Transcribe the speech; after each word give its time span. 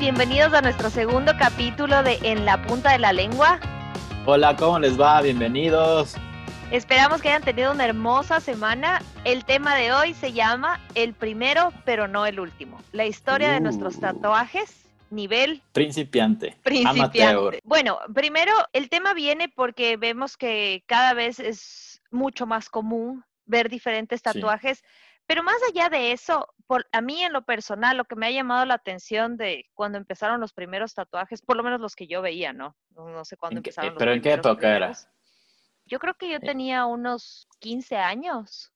bienvenidos 0.00 0.52
a 0.54 0.62
nuestro 0.62 0.88
segundo 0.90 1.32
capítulo 1.38 2.02
de 2.02 2.18
En 2.22 2.44
la 2.46 2.60
punta 2.62 2.92
de 2.92 2.98
la 2.98 3.12
lengua. 3.12 3.60
Hola, 4.26 4.56
¿cómo 4.56 4.78
les 4.78 4.98
va? 5.00 5.20
Bienvenidos. 5.20 6.14
Esperamos 6.70 7.20
que 7.20 7.28
hayan 7.28 7.42
tenido 7.42 7.70
una 7.72 7.84
hermosa 7.84 8.40
semana. 8.40 9.02
El 9.24 9.44
tema 9.44 9.74
de 9.76 9.92
hoy 9.92 10.14
se 10.14 10.32
llama 10.32 10.80
El 10.94 11.12
primero, 11.14 11.72
pero 11.84 12.08
no 12.08 12.24
el 12.26 12.40
último. 12.40 12.80
La 12.92 13.04
historia 13.04 13.50
de 13.52 13.60
nuestros 13.60 13.96
Uh. 13.96 14.00
tatuajes, 14.00 14.86
nivel 15.10 15.62
Principiante. 15.72 16.56
principiante. 16.62 17.22
Amateur. 17.22 17.58
Bueno, 17.64 17.98
primero, 18.14 18.52
el 18.72 18.88
tema 18.88 19.12
viene 19.12 19.48
porque 19.48 19.96
vemos 19.98 20.36
que 20.36 20.82
cada 20.86 21.12
vez 21.12 21.38
es 21.40 22.00
mucho 22.10 22.46
más 22.46 22.68
común 22.70 23.22
ver 23.44 23.68
diferentes 23.68 24.20
Sí. 24.20 24.22
Pero 25.30 25.44
más 25.44 25.54
allá 25.68 25.88
de 25.88 26.10
eso, 26.10 26.52
por, 26.66 26.88
a 26.90 27.00
mí 27.00 27.22
en 27.22 27.32
lo 27.32 27.42
personal, 27.44 27.96
lo 27.96 28.04
que 28.04 28.16
me 28.16 28.26
ha 28.26 28.30
llamado 28.32 28.64
la 28.66 28.74
atención 28.74 29.36
de 29.36 29.70
cuando 29.74 29.96
empezaron 29.96 30.40
los 30.40 30.52
primeros 30.52 30.92
tatuajes, 30.92 31.40
por 31.40 31.56
lo 31.56 31.62
menos 31.62 31.80
los 31.80 31.94
que 31.94 32.08
yo 32.08 32.20
veía, 32.20 32.52
¿no? 32.52 32.74
No, 32.96 33.24
sé 33.24 33.36
cuándo 33.36 33.58
¿En 33.58 33.62
qué- 33.62 33.70
empezaron 33.70 33.94
los 33.94 33.98
pero 34.00 34.12
en 34.12 34.22
qué 34.22 34.32
época 34.32 34.74
era? 34.74 34.92
Yo 35.84 36.00
creo 36.00 36.14
que 36.14 36.28
yo 36.30 36.38
Eh. 36.38 36.40
tenía 36.40 36.84
unos 36.84 37.46
15 37.60 37.96
años. 37.96 38.72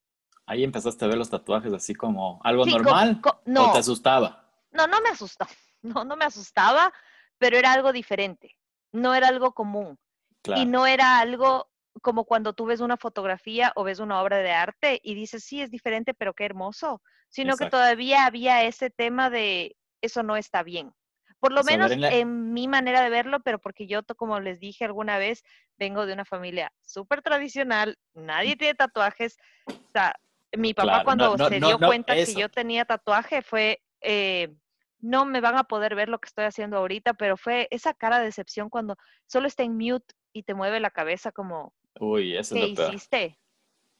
Ahí 0.47 0.63
empezaste 0.63 1.05
a 1.05 1.09
ver 1.09 1.19
los 1.19 1.29
tatuajes 1.29 1.73
así 1.73 1.93
como 1.93 2.41
algo 2.45 2.63
Sí, 2.67 2.71
normal 2.71 3.21
co- 3.21 3.41
no, 3.47 3.73
te 3.73 3.79
asustaba. 3.79 4.49
no, 4.71 4.87
no 4.87 5.01
me 5.01 5.09
asustaba, 5.09 5.51
no, 5.83 6.05
no 6.05 6.15
me 6.15 6.25
asustaba, 6.25 6.93
pero 7.37 7.57
era 7.57 7.73
algo 7.73 7.93
diferente, 7.93 8.55
no 8.93 9.13
era 9.13 9.27
algo 9.27 9.55
común. 9.55 9.99
Claro. 10.41 10.63
Y 10.63 10.67
no 10.67 10.87
era 10.87 11.19
algo 11.19 11.69
como 12.03 12.25
cuando 12.25 12.53
tú 12.53 12.67
ves 12.67 12.81
una 12.81 12.97
fotografía 12.97 13.73
o 13.77 13.85
ves 13.85 13.99
una 13.99 14.21
obra 14.21 14.39
de 14.39 14.51
arte 14.53 15.01
y 15.03 15.15
dices, 15.15 15.45
sí, 15.45 15.61
es 15.61 15.71
diferente, 15.71 16.15
pero 16.15 16.35
qué 16.35 16.45
hermoso, 16.45 17.03
sino 17.29 17.51
que 17.57 17.65
Exacto. 17.65 17.77
todavía 17.79 18.27
había 18.27 18.65
ese 18.65 18.91
tema 18.91 19.31
de 19.31 19.77
eso 20.01 20.23
no 20.23 20.37
está 20.37 20.63
bien. 20.63 20.93
Por 21.41 21.53
lo 21.53 21.63
Saber 21.63 21.79
menos 21.79 21.93
en 21.93 22.01
la- 22.01 22.11
en 22.11 22.53
mi 22.53 22.69
manera 22.69 23.03
de 23.03 23.11
verlo, 23.11 23.41
pero 23.41 23.59
porque 23.59 23.87
yo, 23.87 24.03
como 24.17 24.41
les 24.41 24.61
dije 24.61 24.85
alguna 24.85 25.19
vez, 25.19 25.43
vengo 25.79 26.07
de 26.07 26.13
una 26.15 26.25
familia 26.25 26.73
súper 26.83 27.23
tradicional, 27.23 27.99
nadie 28.15 28.57
tiene 28.57 28.75
tatuajes. 28.75 29.37
O 29.67 29.93
sea, 29.93 30.15
mi 30.57 30.73
papá 30.75 30.87
Claro, 30.87 30.99
no- 31.01 31.05
cuando 31.05 31.37
no- 31.37 31.49
se 31.49 31.61
no- 31.61 31.67
dio 31.69 31.79
cuenta 31.79 32.15
que 32.15 32.23
eso. 32.23 32.39
yo 32.39 32.49
tenía 32.49 32.85
tatuaje 32.85 33.43
fue, 33.43 33.83
eh, 34.01 34.55
no 35.01 35.27
me 35.27 35.41
van 35.43 35.59
a 35.59 35.65
poder 35.65 35.95
ver 35.95 36.09
lo 36.09 36.19
que 36.19 36.29
estoy 36.29 36.45
haciendo 36.47 36.79
ahorita, 36.79 37.13
pero 37.15 37.37
fue 37.37 37.69
esa 37.71 37.93
cara 37.93 38.19
de 38.21 38.27
decepción 38.27 38.71
cuando 38.71 38.97
solo 39.27 39.47
está 39.47 39.63
en 39.65 39.77
mute 39.77 40.15
y 40.33 40.45
te 40.45 40.55
mueve 40.55 40.81
la 40.81 40.91
cabeza 40.91 41.31
como, 41.31 41.75
Uy, 42.01 42.37
eso 42.37 42.55
¿qué 42.55 42.65
es 42.65 42.69
lo 42.71 42.75
peor. 42.77 42.95
hiciste? 42.95 43.39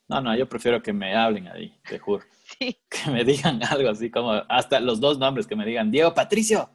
No, 0.09 0.21
no, 0.21 0.37
yo 0.37 0.49
prefiero 0.49 0.83
que 0.83 0.93
me 0.93 1.15
hablen 1.15 1.49
ahí, 1.49 1.77
te 1.89 1.99
juro. 1.99 2.25
Sí, 2.59 2.79
Que 2.91 3.11
me 3.11 3.25
digan 3.25 3.61
algo 3.65 3.89
así 3.89 4.11
como, 4.11 4.31
hasta 4.49 4.79
los 4.79 5.01
dos 5.01 5.19
nombres 5.19 5.47
que 5.47 5.57
me 5.57 5.65
digan, 5.65 5.91
Diego 5.91 6.13
Patricio. 6.15 6.69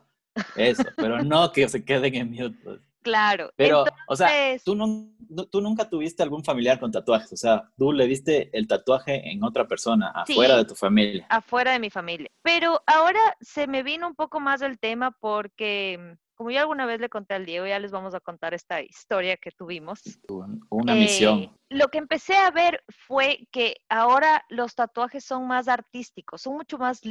Eso, 0.55 0.83
pero 0.97 1.23
no 1.23 1.51
que 1.51 1.69
se 1.69 1.85
queden 1.85 2.15
en 2.15 2.31
mute. 2.31 2.57
pues. 2.63 2.79
claro. 3.03 3.51
Pero, 3.55 3.85
o 4.07 4.15
sea, 4.15 4.29
tú, 4.65 4.75
nu- 4.75 5.15
tú 5.51 5.61
nunca 5.61 5.87
tuviste 5.89 6.23
algún 6.23 6.43
familiar 6.43 6.79
con 6.79 6.91
tatuajes. 6.91 7.31
O 7.33 7.37
sea, 7.37 7.69
tú 7.77 7.91
le 7.93 8.07
diste 8.07 8.49
el 8.57 8.67
tatuaje 8.67 9.29
en 9.31 9.43
otra 9.43 9.67
persona, 9.67 10.09
afuera 10.09 10.55
Sí. 10.55 10.59
de 10.59 10.65
tu 10.65 10.75
familia. 10.75 11.25
afuera 11.29 11.71
de 11.73 11.79
mi 11.79 11.89
familia. 11.89 12.29
Pero 12.41 12.81
ahora 12.87 13.19
se 13.39 13.67
me 13.67 13.83
vino 13.83 14.07
un 14.07 14.15
poco 14.15 14.39
más 14.39 14.61
el 14.61 14.79
tema 14.79 15.11
porque, 15.11 16.17
como 16.39 16.51
yo 16.51 16.61
alguna 16.61 16.85
vez 16.85 17.01
le 17.01 17.09
conté 17.09 17.33
al 17.33 17.45
Diego, 17.45 17.67
ya 17.67 17.79
les 17.79 17.91
vamos 17.91 18.15
a 18.15 18.21
contar 18.21 18.53
esta 18.53 18.81
historia 18.81 19.35
que 19.35 19.51
tuvimos. 19.51 19.99
Un- 20.29 20.65
Una 20.69 20.93
Eh, 20.93 20.99
misión. 20.99 21.53
Lo 21.67 21.89
que 21.89 21.97
empecé 21.97 22.33
a 22.37 22.49
ver 22.49 22.81
fue 22.87 23.45
que 23.51 23.75
ahora 23.89 24.45
los 24.47 24.73
tatuajes 24.73 25.25
son 25.25 25.47
más 25.47 25.67
artísticos, 25.67 26.41
son 26.41 26.53
mucho 26.55 26.77
más 26.77 27.01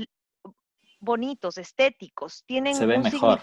bonitos, 0.99 1.59
estéticos, 1.59 2.43
tienen 2.47 2.75
Se 2.75 2.87
ve 2.87 2.97
un 2.97 3.03
mejor. 3.03 3.41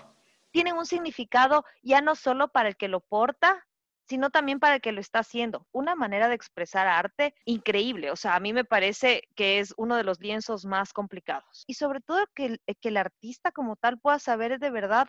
tienen 0.49 0.75
un 0.75 0.87
significado 0.87 1.63
ya 1.83 2.01
no 2.01 2.15
solo 2.15 2.47
para 2.47 2.69
el 2.69 2.77
que 2.77 2.87
lo 2.87 3.01
porta, 3.01 3.63
sino 4.09 4.31
también 4.31 4.59
para 4.59 4.75
el 4.75 4.81
que 4.81 4.91
lo 4.91 5.01
está 5.01 5.19
haciendo. 5.19 5.67
Una 5.71 5.93
manera 5.93 6.29
de 6.29 6.33
expresar 6.35 6.87
arte 6.87 7.35
increíble. 7.45 8.09
O 8.09 8.15
sea, 8.15 8.35
a 8.35 8.39
mí 8.39 8.53
me 8.53 8.65
parece 8.65 9.21
que 9.35 9.59
es 9.59 9.71
uno 9.77 9.95
de 9.97 10.03
los 10.03 10.19
lienzos 10.19 10.65
más 10.65 10.93
complicados. 10.93 11.63
Y 11.67 11.75
sobre 11.75 12.01
todo 12.01 12.25
que 12.33 12.45
el, 12.45 12.61
que 12.81 12.89
el 12.89 12.97
artista 12.97 13.51
como 13.51 13.75
tal 13.75 13.99
pueda 13.99 14.17
saber 14.17 14.57
de 14.57 14.71
verdad 14.71 15.07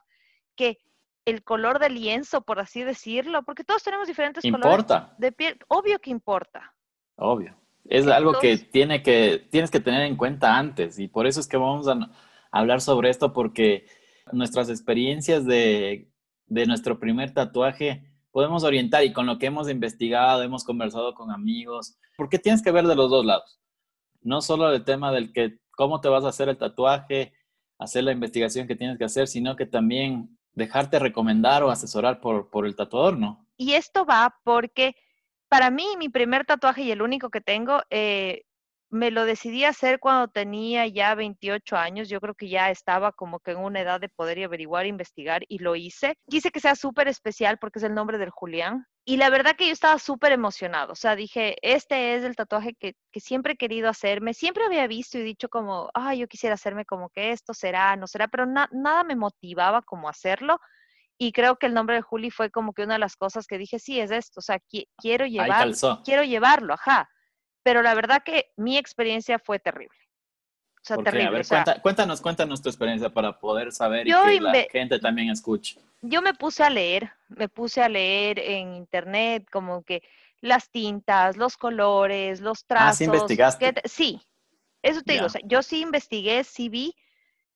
que 0.56 0.78
el 1.27 1.43
color 1.43 1.78
del 1.78 1.94
lienzo, 1.94 2.41
por 2.41 2.61
así 2.61 2.83
decirlo, 2.83 3.43
porque 3.43 3.65
todos 3.65 3.83
tenemos 3.83 4.06
diferentes 4.06 4.43
colores 4.50 4.87
de 5.19 5.33
piel, 5.33 5.59
obvio 5.69 5.99
que 5.99 6.11
importa. 6.11 6.75
obvio. 7.17 7.55
Es 7.89 8.06
algo 8.09 8.33
que, 8.41 8.59
tiene 8.59 9.03
que 9.03 9.47
tienes 9.50 9.71
que 9.71 9.78
tener 9.78 10.03
en 10.03 10.16
cuenta 10.16 10.56
antes. 10.56 10.99
Y 10.99 11.06
por 11.06 11.27
eso 11.27 11.39
es 11.39 11.47
que 11.47 11.56
vamos 11.56 11.87
a 11.87 12.11
hablar 12.50 12.81
sobre 12.81 13.11
esto, 13.11 13.33
porque 13.33 13.87
nuestras 14.33 14.71
experiencias 14.71 15.45
de, 15.45 16.11
de 16.47 16.66
nuestro 16.66 16.99
primer 16.99 17.33
tatuaje 17.33 18.03
podemos 18.33 18.65
orientar 18.65 19.05
y 19.05 19.12
con 19.12 19.27
lo 19.27 19.39
que 19.39 19.47
hemos 19.47 19.71
investigado, 19.71 20.43
hemos 20.43 20.65
conversado 20.65 21.15
con 21.15 21.31
amigos, 21.31 21.97
porque 22.16 22.39
tienes 22.39 22.62
que 22.62 22.72
ver 22.72 22.87
de 22.87 22.97
los 22.97 23.11
dos 23.11 23.25
lados. 23.25 23.61
No 24.21 24.41
solo 24.41 24.72
el 24.72 24.84
tema 24.84 25.12
del 25.12 25.33
que 25.33 25.59
cómo 25.71 26.00
te 26.00 26.09
vas 26.09 26.25
a 26.25 26.28
hacer 26.28 26.49
el 26.49 26.59
tatuaje, 26.59 27.33
hacer 27.78 28.05
la 28.05 28.12
investigación 28.12 28.66
que 28.66 28.77
tienes 28.77 28.99
que 28.99 29.05
hacer, 29.05 29.28
sino 29.28 29.56
que 29.56 29.66
también 29.66 30.36
dejarte 30.56 30.99
recomendar 30.99 31.62
o 31.62 31.71
asesorar 31.71 32.21
por, 32.21 32.50
por 32.50 32.67
el 32.67 32.75
tatuador, 32.75 33.17
¿no? 33.17 33.47
Y 33.56 33.75
esto 33.75 34.05
va 34.05 34.34
porque 34.43 34.97
para 35.49 35.71
mí 35.71 35.87
mi 35.99 36.09
primer 36.09 36.44
tatuaje 36.44 36.83
y 36.83 36.91
el 36.91 37.03
único 37.03 37.31
que 37.31 37.41
tengo, 37.41 37.83
eh, 37.91 38.43
me 38.89 39.11
lo 39.11 39.25
decidí 39.25 39.65
hacer 39.65 39.99
cuando 40.00 40.28
tenía 40.28 40.87
ya 40.87 41.15
28 41.15 41.77
años. 41.77 42.09
Yo 42.09 42.21
creo 42.21 42.34
que 42.34 42.49
ya 42.49 42.71
estaba 42.71 43.12
como 43.12 43.41
que 43.41 43.53
en 43.53 43.59
una 43.59 43.81
edad 43.81 44.00
de 44.00 44.09
poder 44.09 44.43
averiguar, 44.43 44.87
investigar 44.87 45.43
y 45.49 45.59
lo 45.59 45.77
hice. 45.77 46.15
Quise 46.28 46.50
que 46.50 46.61
sea 46.61 46.75
súper 46.75 47.09
especial 47.09 47.59
porque 47.59 47.78
es 47.78 47.84
el 47.84 47.95
nombre 47.95 48.19
del 48.19 48.31
Julián. 48.31 48.87
Y 49.09 49.19
la 49.19 49.31
verdad 49.31 49.55
que 49.55 49.69
yo 49.69 49.72
estaba 49.72 50.00
súper 50.00 50.33
emocionado. 50.33 50.93
O 50.93 50.97
sea, 50.97 51.15
dije, 51.15 51.56
este 51.62 52.17
es 52.17 52.25
el 52.25 52.34
tatuaje 52.34 52.75
que, 52.75 52.97
que 53.12 53.21
siempre 53.21 53.53
he 53.53 53.56
querido 53.56 53.89
hacerme. 53.89 54.34
Siempre 54.34 54.65
había 54.65 54.89
visto 54.89 55.17
y 55.17 55.22
dicho 55.22 55.49
como, 55.49 55.91
ah, 55.94 56.12
yo 56.17 56.27
quisiera 56.27 56.55
hacerme 56.55 56.84
como 56.84 57.09
que 57.11 57.31
esto 57.31 57.55
será, 57.55 57.95
no 57.95 58.09
será, 58.09 58.27
pero 58.27 58.47
na- 58.47 58.69
nada 58.72 59.05
me 59.05 59.15
motivaba 59.15 59.83
como 59.83 60.09
hacerlo. 60.09 60.59
Y 61.19 61.31
creo 61.31 61.55
que 61.56 61.66
el 61.66 61.75
nombre 61.75 61.95
de 61.95 62.03
Juli 62.03 62.33
fue 62.33 62.50
como 62.50 62.72
que 62.72 62.83
una 62.83 62.95
de 62.95 62.99
las 62.99 63.15
cosas 63.15 63.47
que 63.47 63.59
dije, 63.59 63.78
sí, 63.78 64.00
es 64.00 64.11
esto, 64.11 64.41
o 64.41 64.43
sea, 64.43 64.59
qui- 64.59 64.89
quiero 64.99 65.25
Ahí 65.25 65.31
llevar, 65.34 65.59
calzó. 65.59 66.03
quiero 66.05 66.25
llevarlo, 66.25 66.75
ajá. 66.75 67.09
Pero 67.62 67.83
la 67.83 67.95
verdad 67.95 68.22
que 68.25 68.47
mi 68.56 68.77
experiencia 68.77 69.39
fue 69.39 69.61
terrible. 69.61 69.97
O 70.87 70.89
sea, 70.89 70.97
¿Por 70.99 71.05
qué? 71.05 71.09
A 71.09 71.13
terrible. 71.13 71.31
ver, 71.33 71.41
o 71.41 71.45
sea, 71.45 71.65
cuenta- 71.65 71.83
cuéntanos, 71.83 72.21
cuéntanos 72.21 72.63
tu 72.63 72.69
experiencia 72.69 73.11
para 73.11 73.41
poder 73.41 73.73
saber 73.73 74.07
y 74.07 74.13
que 74.13 74.41
la 74.41 74.53
gente 74.71 75.01
también 75.01 75.31
escuche. 75.31 75.81
yo 76.01 76.23
me 76.23 76.33
puse 76.33 76.63
a 76.63 76.71
leer, 76.71 77.11
me 77.29 77.49
puse 77.49 77.83
a 77.83 77.89
leer 77.89 78.39
en 78.39 78.73
internet 78.75 79.49
como 79.51 79.83
que 79.83 80.05
las 80.41 80.71
tintas, 80.71 81.37
los 81.37 81.57
colores, 81.57 82.41
los 82.41 82.65
trazos. 82.67 82.89
Ah, 82.89 82.93
sí 82.95 83.05
investigaste. 83.07 83.75
sí, 83.87 84.23
eso 84.81 85.03
te 85.03 85.15
digo, 85.15 85.23
Ya. 85.23 85.27
o 85.27 85.31
sea, 85.31 85.41
yo 85.45 85.61
sí 85.65 85.81
investigué, 85.81 86.45
sí 86.45 86.69
vi, 86.69 86.95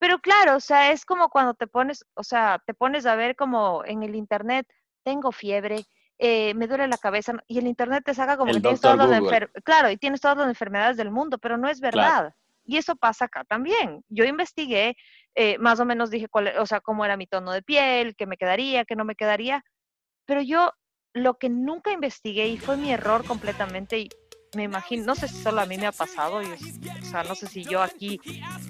pero 0.01 0.19
claro, 0.19 0.57
o 0.57 0.61
sea, 0.61 0.91
es 0.91 1.05
como 1.05 1.29
cuando 1.29 1.55
te 1.55 1.69
pones, 1.69 2.05
o 2.15 2.25
sea, 2.25 2.61
te 2.67 2.75
pones 2.75 3.07
a 3.07 3.15
ver 3.15 3.37
como 3.37 3.85
en 3.85 4.03
el 4.03 4.17
internet, 4.17 4.67
tengo 5.05 5.31
fiebre, 5.31 5.85
eh, 6.19 6.53
me 6.55 6.67
duele 6.67 6.89
la 6.89 6.99
cabeza, 6.99 7.35
y 7.47 7.59
el 7.59 7.69
internet 7.69 8.03
te 8.05 8.13
saca 8.15 8.37
como 8.37 8.51
El 8.51 8.57
que 8.57 8.63
tienes 8.63 8.81
todas 8.81 8.97
las 8.99 9.11
enfer- 9.31 9.63
claro, 9.63 9.89
y 9.89 9.97
tienes 9.99 10.21
todas 10.21 10.37
las 10.39 10.49
enfermedades 10.49 10.97
del 10.97 11.13
mundo, 11.13 11.39
pero 11.39 11.57
no 11.57 11.69
es 11.69 11.81
Claro. 11.81 12.35
Y 12.71 12.77
eso 12.77 12.95
pasa 12.95 13.25
acá 13.25 13.43
también. 13.43 14.05
Yo 14.09 14.25
investigué, 14.25 14.97
eh, 15.35 15.59
más 15.59 15.81
o 15.81 15.85
menos 15.85 16.09
dije 16.09 16.29
cuál, 16.29 16.53
o 16.57 16.67
sea, 16.67 16.81
cómo 16.81 17.05
era 17.05 17.17
mi 17.17 17.27
tono 17.27 17.51
de 17.51 17.63
piel, 17.63 18.15
qué 18.15 18.27
me 18.27 18.37
quedaría, 18.37 18.85
qué 18.85 18.95
no 18.95 19.05
me 19.05 19.17
quedaría, 19.17 19.65
pero 20.25 20.41
yo 20.41 20.71
lo 21.13 21.37
que 21.37 21.49
nunca 21.49 21.91
investigué 21.91 22.47
y 22.47 22.59
fue 22.59 22.77
mi 22.77 22.93
error 22.93 23.25
completamente 23.27 23.99
y 23.99 24.09
me 24.55 24.63
imagino, 24.63 25.05
no 25.05 25.17
sé 25.17 25.27
si 25.27 25.43
solo 25.43 25.61
a 25.61 25.67
mí 25.67 25.79
me 25.79 25.87
ha 25.87 25.93
pasado, 25.93 26.43
y 26.43 26.47
o 26.47 27.05
sea, 27.05 27.25
no 27.25 27.35
sé 27.35 27.49
si 27.49 27.65
yo 27.65 27.83
aquí 27.83 28.21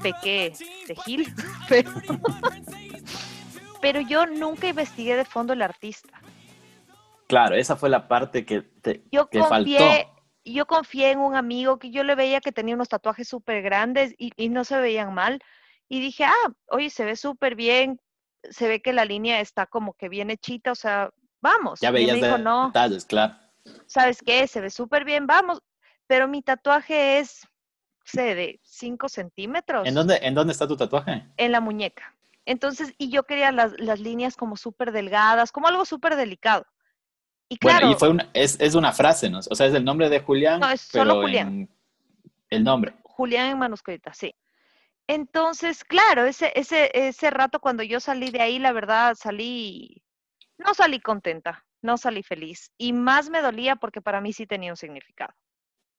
pequé 0.02 0.54
de 0.86 0.96
Gil, 0.96 1.34
pero, 1.68 1.90
pero 3.82 4.00
yo 4.00 4.24
nunca 4.24 4.68
investigué 4.68 5.14
de 5.14 5.26
fondo 5.26 5.52
el 5.52 5.60
artista. 5.60 6.22
Claro, 7.26 7.54
esa 7.54 7.76
fue 7.76 7.90
la 7.90 8.08
parte 8.08 8.46
que, 8.46 8.62
te, 8.62 9.04
Yo 9.12 9.28
que 9.28 9.40
confié, 9.40 9.78
faltó. 9.78 10.19
Yo 10.44 10.66
confié 10.66 11.10
en 11.12 11.18
un 11.20 11.34
amigo 11.36 11.78
que 11.78 11.90
yo 11.90 12.02
le 12.04 12.14
veía 12.14 12.40
que 12.40 12.52
tenía 12.52 12.74
unos 12.74 12.88
tatuajes 12.88 13.28
súper 13.28 13.62
grandes 13.62 14.14
y, 14.18 14.32
y 14.36 14.48
no 14.48 14.64
se 14.64 14.78
veían 14.80 15.14
mal. 15.14 15.40
Y 15.88 16.00
dije, 16.00 16.24
ah, 16.24 16.52
oye, 16.68 16.90
se 16.90 17.04
ve 17.04 17.16
súper 17.16 17.54
bien, 17.56 18.00
se 18.42 18.68
ve 18.68 18.80
que 18.80 18.92
la 18.92 19.04
línea 19.04 19.40
está 19.40 19.66
como 19.66 19.94
que 19.94 20.08
bien 20.08 20.30
hechita, 20.30 20.72
o 20.72 20.74
sea, 20.76 21.10
vamos. 21.40 21.80
Ya 21.80 21.90
Y 21.90 21.92
veías 21.92 22.18
me 22.20 22.26
dijo, 22.26 22.38
de- 22.38 22.44
no, 22.44 22.66
detalles, 22.68 23.04
claro. 23.04 23.34
¿sabes 23.86 24.22
qué? 24.24 24.46
Se 24.46 24.60
ve 24.60 24.70
súper 24.70 25.04
bien, 25.04 25.26
vamos. 25.26 25.60
Pero 26.06 26.26
mi 26.28 26.42
tatuaje 26.42 27.18
es, 27.18 27.46
sé, 28.04 28.34
de 28.34 28.60
5 28.62 29.08
centímetros 29.08 29.88
¿En 29.88 29.94
dónde, 29.94 30.18
¿En 30.22 30.34
dónde 30.34 30.52
está 30.52 30.66
tu 30.66 30.76
tatuaje? 30.76 31.24
en 31.36 31.52
la 31.52 31.60
muñeca. 31.60 32.14
Entonces, 32.46 32.94
y 32.98 33.10
yo 33.10 33.24
quería 33.24 33.52
las, 33.52 33.78
las 33.78 34.00
líneas 34.00 34.36
como 34.36 34.56
súper 34.56 34.92
delgadas, 34.92 35.52
como 35.52 35.68
algo 35.68 35.84
súper 35.84 36.16
delicado. 36.16 36.66
Y 37.52 37.58
claro, 37.58 37.88
Bueno, 37.88 37.96
y 37.96 37.98
fue 37.98 38.08
una, 38.08 38.30
es, 38.32 38.58
es 38.60 38.76
una 38.76 38.92
frase, 38.92 39.28
¿no? 39.28 39.40
O 39.40 39.54
sea, 39.56 39.66
es 39.66 39.74
el 39.74 39.84
nombre 39.84 40.08
de 40.08 40.20
Julián, 40.20 40.60
No, 40.60 40.70
es 40.70 40.82
solo 40.82 41.14
pero 41.14 41.22
Julián. 41.22 41.48
en 41.48 41.68
el 42.48 42.64
nombre. 42.64 42.94
Julián 43.02 43.50
en 43.50 43.58
manuscrita, 43.58 44.14
sí. 44.14 44.34
Entonces, 45.08 45.82
claro, 45.82 46.24
ese, 46.24 46.52
ese, 46.54 46.90
ese 46.94 47.28
rato 47.30 47.58
cuando 47.58 47.82
yo 47.82 47.98
salí 47.98 48.30
de 48.30 48.40
ahí, 48.40 48.60
la 48.60 48.70
verdad, 48.70 49.16
salí, 49.18 50.00
no 50.58 50.74
salí 50.74 51.00
contenta, 51.00 51.64
no 51.82 51.96
salí 51.96 52.22
feliz. 52.22 52.70
Y 52.78 52.92
más 52.92 53.28
me 53.30 53.42
dolía 53.42 53.74
porque 53.74 54.00
para 54.00 54.20
mí 54.20 54.32
sí 54.32 54.46
tenía 54.46 54.70
un 54.70 54.76
significado. 54.76 55.34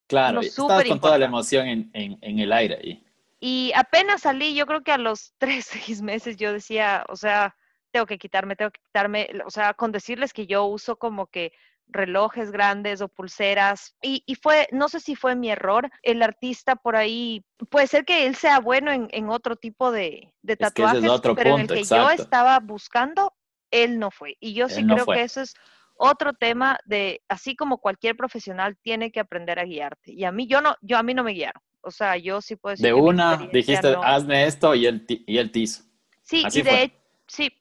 Claro, 0.08 0.40
estabas 0.40 0.86
con 0.86 1.02
toda 1.02 1.18
la 1.18 1.26
emoción 1.26 1.68
en, 1.68 1.90
en, 1.94 2.18
en, 2.22 2.40
el 2.40 2.54
aire 2.54 2.80
ahí. 2.82 3.06
Y 3.42 3.74
apenas 3.76 4.22
salí, 4.22 4.56
yo 4.56 4.66
creo 4.66 4.82
que 4.82 4.94
a 4.94 4.98
los 4.98 5.34
tres, 5.38 5.66
seis 5.66 6.02
meses 6.02 6.38
yo 6.38 6.54
decía, 6.54 7.04
o 7.10 7.18
sea, 7.18 7.58
tengo 7.92 8.06
que 8.06 8.18
quitarme, 8.18 8.56
tengo 8.56 8.72
que 8.72 8.82
quitarme, 8.82 9.30
o 9.46 9.50
sea, 9.50 9.74
con 9.74 9.92
decirles 9.92 10.34
que 10.34 10.48
yo 10.48 10.66
uso 10.66 10.98
como 10.98 11.28
que 11.28 11.52
relojes 11.88 12.52
grandes 12.52 13.02
o 13.02 13.10
pulseras. 13.10 13.96
Y, 14.02 14.24
y, 14.26 14.36
fue, 14.36 14.68
no 14.72 14.90
sé 14.90 15.00
si 15.00 15.16
fue 15.16 15.36
mi 15.36 15.52
error, 15.52 15.90
el 16.04 16.24
artista 16.24 16.76
por 16.76 16.96
ahí, 16.96 17.44
puede 17.70 17.88
ser 17.88 18.06
que 18.06 18.26
él 18.26 18.36
sea 18.36 18.60
bueno 18.60 18.92
en, 18.92 19.08
en 19.12 19.30
otro 19.30 19.56
tipo 19.56 19.92
de, 19.92 20.34
de 20.42 20.58
tatuajes, 20.58 21.12
pero 21.36 21.56
en 21.56 21.62
el 21.62 21.68
que 21.68 21.84
yo 21.84 22.10
estaba 22.10 22.60
buscando, 22.60 23.34
él 23.72 24.00
no 24.00 24.12
fue. 24.12 24.38
Y 24.40 24.54
yo 24.54 24.70
sí 24.70 24.86
creo 24.86 25.06
que 25.06 25.22
eso 25.22 25.42
es 25.42 25.54
otro 25.96 26.34
tema 26.34 26.80
de, 26.86 27.22
así 27.28 27.56
como 27.56 27.78
cualquier 27.78 28.16
profesional 28.16 28.78
tiene 28.82 29.12
que 29.12 29.20
aprender 29.20 29.60
a 29.60 29.66
guiarte. 29.66 30.12
Y 30.12 30.24
a 30.24 30.32
mí, 30.32 30.48
yo 30.48 30.62
no, 30.62 30.76
yo 30.82 30.98
a 30.98 31.04
mí 31.04 31.14
no 31.14 31.24
me 31.24 31.34
guiaron. 31.34 31.62
O 31.82 31.92
sea, 31.92 32.18
yo 32.18 32.42
sí 32.42 32.56
puedo 32.56 32.74
decir. 32.74 32.86
De 32.86 32.94
una, 32.94 33.38
dijiste, 33.52 33.96
hazme 34.04 34.46
esto 34.46 34.76
y 34.76 34.86
él, 34.86 35.06
y 35.08 35.38
él 35.38 35.52
te 35.52 35.60
hizo. 35.60 35.84
Sí, 36.22 36.44
y 36.52 36.62
de, 36.62 36.92
sí, 37.28 37.52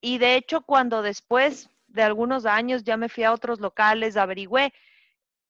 y 0.00 0.18
de 0.18 0.36
hecho 0.36 0.62
cuando 0.62 1.02
después 1.02 1.70
de 1.88 2.02
algunos 2.02 2.46
años 2.46 2.84
ya 2.84 2.96
me 2.96 3.08
fui 3.08 3.24
a 3.24 3.32
otros 3.32 3.60
locales, 3.60 4.16
averigüé, 4.16 4.72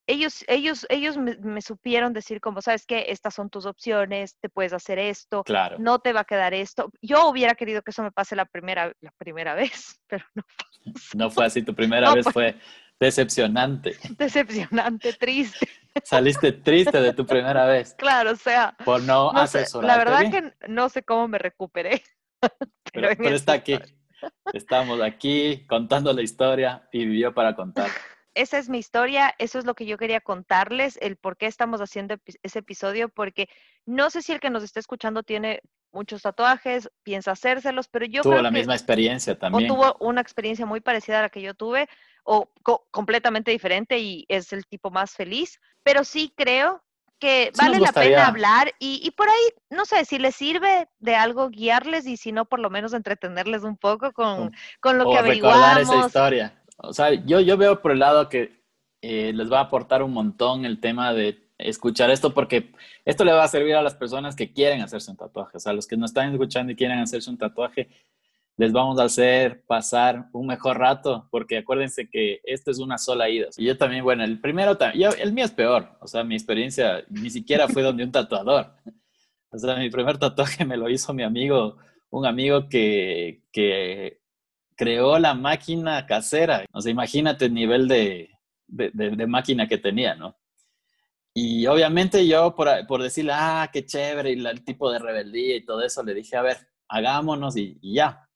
ellos, 0.07 0.45
ellos, 0.49 0.87
ellos 0.89 1.17
me, 1.17 1.63
supieron 1.63 2.13
decir 2.13 2.41
como, 2.41 2.61
sabes 2.61 2.85
que 2.85 3.07
estas 3.09 3.35
son 3.35 3.49
tus 3.49 3.65
opciones, 3.65 4.37
te 4.41 4.49
puedes 4.49 4.73
hacer 4.73 4.99
esto, 4.99 5.45
claro. 5.45 5.77
no 5.79 6.01
te 6.01 6.13
va 6.13 6.21
a 6.21 6.25
quedar 6.25 6.53
esto. 6.53 6.91
Yo 7.01 7.29
hubiera 7.29 7.55
querido 7.55 7.83
que 7.83 7.93
eso 7.93 8.03
me 8.03 8.11
pase 8.11 8.35
la 8.35 8.45
primera, 8.45 8.93
la 9.01 9.13
primera 9.19 9.55
vez, 9.55 10.01
pero 10.07 10.25
no. 10.35 10.43
No 11.15 11.31
fue 11.31 11.45
así, 11.45 11.63
tu 11.63 11.75
primera 11.75 12.13
vez 12.15 12.27
fue 12.33 12.57
decepcionante. 12.99 13.97
Decepcionante, 14.19 15.13
triste. 15.13 15.69
Saliste 16.05 16.53
triste 16.53 17.01
de 17.01 17.13
tu 17.13 17.27
primera 17.27 17.67
vez. 17.67 17.95
Claro, 17.95 18.33
o 18.33 18.37
sea. 18.37 18.75
Por 18.85 19.03
no, 19.03 19.33
no 19.33 19.83
La 19.83 19.99
verdad 19.99 20.31
que 20.31 20.55
no 20.69 20.89
sé 20.89 21.03
cómo 21.03 21.29
me 21.29 21.39
recuperé. 21.39 22.03
Pero, 22.93 23.11
pero 23.19 23.37
está 23.37 23.53
aquí. 23.53 23.79
Estamos 24.53 25.01
aquí 25.01 25.67
contando 25.67 26.13
la 26.13 26.23
historia 26.23 26.89
y 26.93 27.05
vivió 27.05 27.35
para 27.35 27.55
contar. 27.55 27.89
Esa 28.35 28.59
es 28.59 28.69
mi 28.69 28.79
historia, 28.79 29.35
eso 29.39 29.59
es 29.59 29.65
lo 29.65 29.75
que 29.75 29.87
yo 29.87 29.99
quería 29.99 30.21
contarles, 30.21 30.97
el 31.03 31.17
por 31.17 31.37
qué 31.37 31.47
estamos 31.47 31.81
haciendo 31.81 32.17
ese 32.43 32.59
episodio, 32.61 33.09
porque 33.09 33.49
no 33.87 34.09
sé 34.09 34.23
si 34.23 34.33
el 34.33 34.41
que 34.41 34.51
nos 34.51 34.63
está 34.63 34.79
escuchando 34.79 35.25
tiene 35.25 35.61
muchos 35.93 36.23
tatuajes, 36.23 36.89
piensa 37.03 37.33
hacérselos, 37.33 37.89
pero 37.89 38.07
yo 38.07 38.23
tuvo 38.23 38.35
creo 38.35 38.43
la 38.43 38.53
misma 38.53 38.75
experiencia 38.75 39.37
también. 39.37 39.69
O 39.71 39.75
tuvo 39.75 39.97
una 39.99 40.21
experiencia 40.21 40.65
muy 40.65 40.81
parecida 40.81 41.19
a 41.19 41.23
la 41.23 41.29
que 41.29 41.43
yo 41.43 41.55
tuve, 41.55 41.89
o 42.23 42.49
completamente 42.91 43.51
diferente 43.51 43.99
y 43.99 44.25
es 44.29 44.53
el 44.53 44.65
tipo 44.67 44.91
más 44.91 45.13
feliz, 45.13 45.61
pero 45.83 46.05
sí 46.05 46.33
creo 46.37 46.85
que 47.21 47.53
vale 47.57 47.79
la 47.79 47.93
pena 47.93 48.27
hablar 48.27 48.73
y, 48.79 49.01
y, 49.05 49.11
por 49.13 49.29
ahí, 49.29 49.51
no 49.69 49.85
sé, 49.85 50.05
si 50.05 50.19
les 50.19 50.35
sirve 50.35 50.89
de 50.99 51.15
algo 51.15 51.51
guiarles 51.51 52.07
y 52.07 52.17
si 52.17 52.33
no, 52.33 52.47
por 52.47 52.59
lo 52.59 52.71
menos 52.71 52.95
entretenerles 52.95 53.63
un 53.63 53.77
poco 53.77 54.13
con, 54.13 54.53
con 54.81 54.99
lo 54.99 55.09
que 55.11 55.19
averiguamos. 55.19 55.83
esa 55.83 56.07
historia. 56.07 56.63
O 56.79 56.93
sea, 56.93 57.13
yo, 57.13 57.41
yo 57.41 57.57
veo 57.57 57.81
por 57.83 57.93
el 57.93 57.99
lado 57.99 58.29
que 58.29 58.61
eh, 59.03 59.33
les 59.35 59.53
va 59.53 59.59
a 59.59 59.65
aportar 59.65 60.03
un 60.03 60.13
montón 60.13 60.65
el 60.65 60.81
tema 60.81 61.13
de 61.13 61.47
escuchar 61.59 62.11
esto 62.11 62.33
porque 62.33 62.73
esto 63.05 63.25
le 63.25 63.33
va 63.33 63.45
a 63.45 63.49
servir 63.49 63.75
a 63.75 63.83
las 63.83 63.95
personas 63.95 64.35
que 64.35 64.53
quieren 64.53 64.81
hacerse 64.81 65.11
un 65.11 65.19
tatuaje. 65.19 65.59
O 65.59 65.61
sea, 65.61 65.75
los 65.75 65.87
que 65.87 65.99
no 65.99 66.07
están 66.07 66.33
escuchando 66.33 66.73
y 66.73 66.77
quieren 66.77 66.99
hacerse 66.99 67.29
un 67.29 67.37
tatuaje, 67.39 67.89
les 68.61 68.73
vamos 68.73 69.01
a 69.01 69.05
hacer 69.05 69.65
pasar 69.67 70.29
un 70.35 70.49
mejor 70.49 70.77
rato, 70.77 71.27
porque 71.31 71.57
acuérdense 71.57 72.11
que 72.11 72.43
esto 72.45 72.71
es 72.71 72.79
una 72.79 72.99
sola 72.99 73.31
ida. 73.31 73.47
Y 73.57 73.65
yo 73.65 73.79
también, 73.79 74.05
bueno, 74.05 74.23
el 74.23 74.39
primero, 74.39 74.77
yo, 74.95 75.09
el 75.19 75.33
mío 75.33 75.47
es 75.47 75.51
peor, 75.51 75.97
o 75.99 76.07
sea, 76.07 76.25
mi 76.25 76.35
experiencia 76.35 77.03
ni 77.09 77.31
siquiera 77.31 77.69
fue 77.69 77.83
donde 77.83 78.05
un 78.05 78.13
tatuador. 78.13 78.75
O 79.51 79.59
sea, 79.59 79.77
mi 79.77 79.89
primer 79.89 80.19
tatuaje 80.19 80.67
me 80.67 80.77
lo 80.77 80.91
hizo 80.91 81.15
mi 81.15 81.23
amigo, 81.23 81.79
un 82.11 82.27
amigo 82.27 82.69
que, 82.69 83.45
que 83.51 84.21
creó 84.77 85.19
la 85.19 85.33
máquina 85.33 86.05
casera. 86.05 86.67
O 86.71 86.83
sea, 86.83 86.93
imagínate 86.93 87.47
el 87.47 87.55
nivel 87.55 87.89
de, 87.89 88.29
de, 88.67 88.91
de, 88.93 89.27
máquina 89.27 89.69
que 89.69 89.79
tenía, 89.79 90.15
¿no? 90.17 90.37
Y 91.33 91.67
obviamente 91.67 92.27
yo, 92.27 92.55
por, 92.55 92.69
por 92.87 93.03
decirle, 93.03 93.33
ah, 93.35 93.71
qué 93.73 93.87
chévere, 93.87 94.33
y 94.35 94.47
el 94.47 94.65
tipo 94.65 94.93
de 94.93 94.99
rebeldía 94.99 95.57
y 95.57 95.65
todo 95.65 95.83
eso, 95.83 96.03
le 96.03 96.13
dije, 96.13 96.37
a 96.37 96.43
ver, 96.43 96.59
hagámonos 96.89 97.57
y 97.57 97.79
ya 97.81 98.27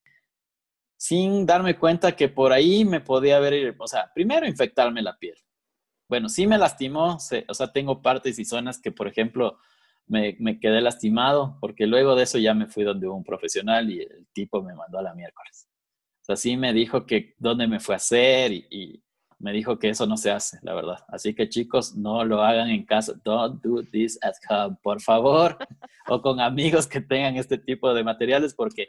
sin 0.96 1.46
darme 1.46 1.78
cuenta 1.78 2.16
que 2.16 2.28
por 2.28 2.52
ahí 2.52 2.84
me 2.84 3.00
podía 3.00 3.36
haber, 3.36 3.76
o 3.78 3.86
sea, 3.86 4.10
primero 4.14 4.46
infectarme 4.46 5.02
la 5.02 5.16
piel. 5.18 5.36
Bueno, 6.08 6.28
sí 6.28 6.46
me 6.46 6.58
lastimó, 6.58 7.16
o 7.16 7.54
sea, 7.54 7.72
tengo 7.72 8.02
partes 8.02 8.38
y 8.38 8.44
zonas 8.44 8.80
que, 8.80 8.92
por 8.92 9.08
ejemplo, 9.08 9.58
me, 10.06 10.36
me, 10.38 10.60
quedé 10.60 10.80
lastimado, 10.80 11.56
porque 11.60 11.86
luego 11.86 12.14
de 12.14 12.24
eso 12.24 12.38
ya 12.38 12.54
me 12.54 12.66
fui 12.66 12.84
donde 12.84 13.08
un 13.08 13.24
profesional 13.24 13.90
y 13.90 14.00
el 14.00 14.26
tipo 14.32 14.62
me 14.62 14.74
mandó 14.74 14.98
a 14.98 15.02
la 15.02 15.14
miércoles. 15.14 15.68
O 16.22 16.24
sea, 16.26 16.36
sí 16.36 16.56
me 16.56 16.72
dijo 16.72 17.06
que 17.06 17.34
dónde 17.38 17.66
me 17.66 17.80
fue 17.80 17.94
a 17.94 17.96
hacer 17.96 18.52
y, 18.52 18.66
y 18.70 19.04
me 19.38 19.52
dijo 19.52 19.78
que 19.78 19.90
eso 19.90 20.06
no 20.06 20.16
se 20.16 20.30
hace, 20.30 20.58
la 20.62 20.74
verdad. 20.74 21.04
Así 21.08 21.34
que 21.34 21.48
chicos, 21.48 21.94
no 21.94 22.24
lo 22.24 22.42
hagan 22.42 22.70
en 22.70 22.86
casa. 22.86 23.12
Don't 23.24 23.62
do 23.62 23.82
this 23.82 24.18
at 24.22 24.34
home, 24.48 24.76
por 24.82 25.02
favor. 25.02 25.58
o 26.08 26.22
con 26.22 26.40
amigos 26.40 26.86
que 26.86 27.00
tengan 27.02 27.36
este 27.36 27.58
tipo 27.58 27.92
de 27.92 28.04
materiales, 28.04 28.54
porque 28.54 28.88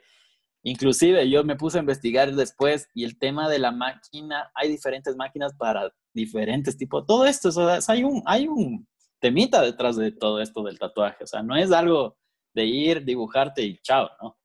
Inclusive 0.67 1.29
yo 1.29 1.43
me 1.43 1.55
puse 1.55 1.77
a 1.77 1.81
investigar 1.81 2.33
después 2.33 2.89
y 2.95 3.03
el 3.03 3.19
tema 3.19 3.47
de 3.47 3.59
la 3.59 3.69
máquina, 3.69 4.51
hay 4.55 4.67
diferentes 4.67 5.15
máquinas 5.15 5.53
para 5.53 5.93
diferentes 6.11 6.75
tipos, 6.75 7.05
todo 7.05 7.27
esto, 7.27 7.49
o 7.49 7.51
sea, 7.51 7.93
hay 7.93 8.03
un, 8.03 8.23
hay 8.25 8.47
un 8.47 8.87
temita 9.19 9.61
detrás 9.61 9.95
de 9.95 10.11
todo 10.11 10.41
esto 10.41 10.63
del 10.63 10.79
tatuaje, 10.79 11.23
o 11.23 11.27
sea, 11.27 11.43
no 11.43 11.55
es 11.55 11.71
algo 11.71 12.17
de 12.55 12.65
ir, 12.65 13.05
dibujarte 13.05 13.61
y 13.61 13.77
chao, 13.83 14.09
¿no? 14.19 14.39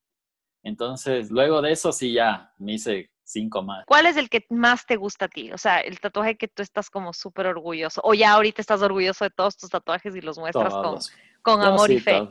Entonces, 0.61 1.31
luego 1.31 1.59
de 1.59 1.71
eso 1.71 1.91
sí 1.91 2.13
ya 2.13 2.53
me 2.59 2.73
hice 2.73 3.09
cinco 3.23 3.63
más. 3.63 3.83
¿Cuál 3.87 4.05
es 4.05 4.15
el 4.15 4.29
que 4.29 4.45
más 4.51 4.85
te 4.85 4.97
gusta 4.97 5.25
a 5.25 5.27
ti? 5.27 5.51
O 5.51 5.57
sea, 5.57 5.79
el 5.79 5.99
tatuaje 5.99 6.37
que 6.37 6.47
tú 6.47 6.61
estás 6.61 6.91
como 6.91 7.13
súper 7.13 7.47
orgulloso, 7.47 7.99
o 8.03 8.13
ya 8.13 8.33
ahorita 8.33 8.61
estás 8.61 8.83
orgulloso 8.83 9.25
de 9.25 9.31
todos 9.31 9.57
tus 9.57 9.71
tatuajes 9.71 10.15
y 10.15 10.21
los 10.21 10.37
muestras 10.37 10.71
con, 10.71 10.99
con, 11.41 11.61
amor 11.63 11.89
y 11.89 11.99
fe. 11.99 12.27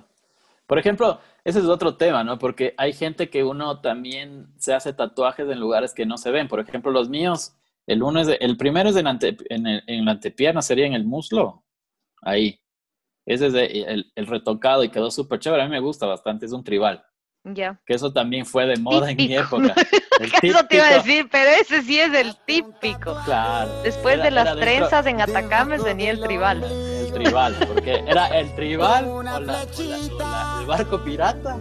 Por 0.69 0.79
ejemplo, 0.79 1.21
ese 1.45 1.61
es 1.61 1.65
otro 1.67 1.97
tema, 1.97 2.25
¿no? 2.25 2.39
Porque 2.39 2.75
hay 2.77 2.93
gente 2.93 3.31
que 3.31 3.45
uno 3.45 3.81
también 3.81 4.53
se 4.57 4.75
hace 4.75 4.93
tatuajes 4.93 5.49
en 5.49 5.61
lugares 5.61 5.95
que 5.95 6.07
no 6.07 6.19
se 6.19 6.31
ven. 6.31 6.49
Por 6.49 6.61
ejemplo, 6.61 6.91
los 6.91 7.09
míos, 7.09 7.55
el 7.87 8.03
uno 8.03 8.21
es 8.21 8.29
el 8.41 8.57
primero 8.57 8.91
es 8.91 8.97
en, 8.97 9.07
en, 9.09 10.05
la 10.05 10.13
antepierna, 10.13 10.63
sería 10.63 10.87
en 10.87 10.95
el 10.95 11.05
muslo. 11.05 11.65
Ahí. 12.23 12.61
Ese 13.27 13.47
es 13.47 13.55
el, 13.55 14.13
el, 14.15 14.27
retocado 14.27 14.83
y 14.83 14.89
quedó 14.89 15.11
súper 15.11 15.39
chévere. 15.39 15.63
A 15.63 15.67
mí 15.67 15.71
me 15.71 15.81
gusta 15.81 16.07
bastante, 16.07 16.47
es 16.47 16.53
un 16.53 16.65
tribal. 16.65 17.05
Ya. 17.45 17.81
Que 17.87 17.95
eso 17.95 18.13
también 18.13 18.45
fue 18.45 18.67
de 18.67 18.77
moda 18.77 19.11
en 19.11 19.17
mi 19.17 19.35
época. 19.35 19.75
eso 20.43 20.67
te 20.67 20.77
iba 20.77 20.89
a 20.89 20.95
decir, 20.95 21.29
pero 21.31 21.51
ese 21.51 21.83
sí 21.83 21.99
es 21.99 22.13
el 22.13 22.37
típico. 22.45 23.17
Claro. 23.25 23.71
Después 23.83 24.23
de 24.23 24.31
las 24.31 24.57
trenzas 24.57 25.07
en 25.07 25.21
Atacames 25.21 25.83
venía 25.83 26.11
el 26.11 26.21
tribal 26.21 26.65
tribal, 27.23 27.55
porque 27.67 28.03
era 28.07 28.27
el 28.39 28.55
tribal 28.55 29.05
o, 29.07 29.23
la, 29.23 29.63
el 30.61 30.67
barco 30.67 31.03
pirata. 31.03 31.59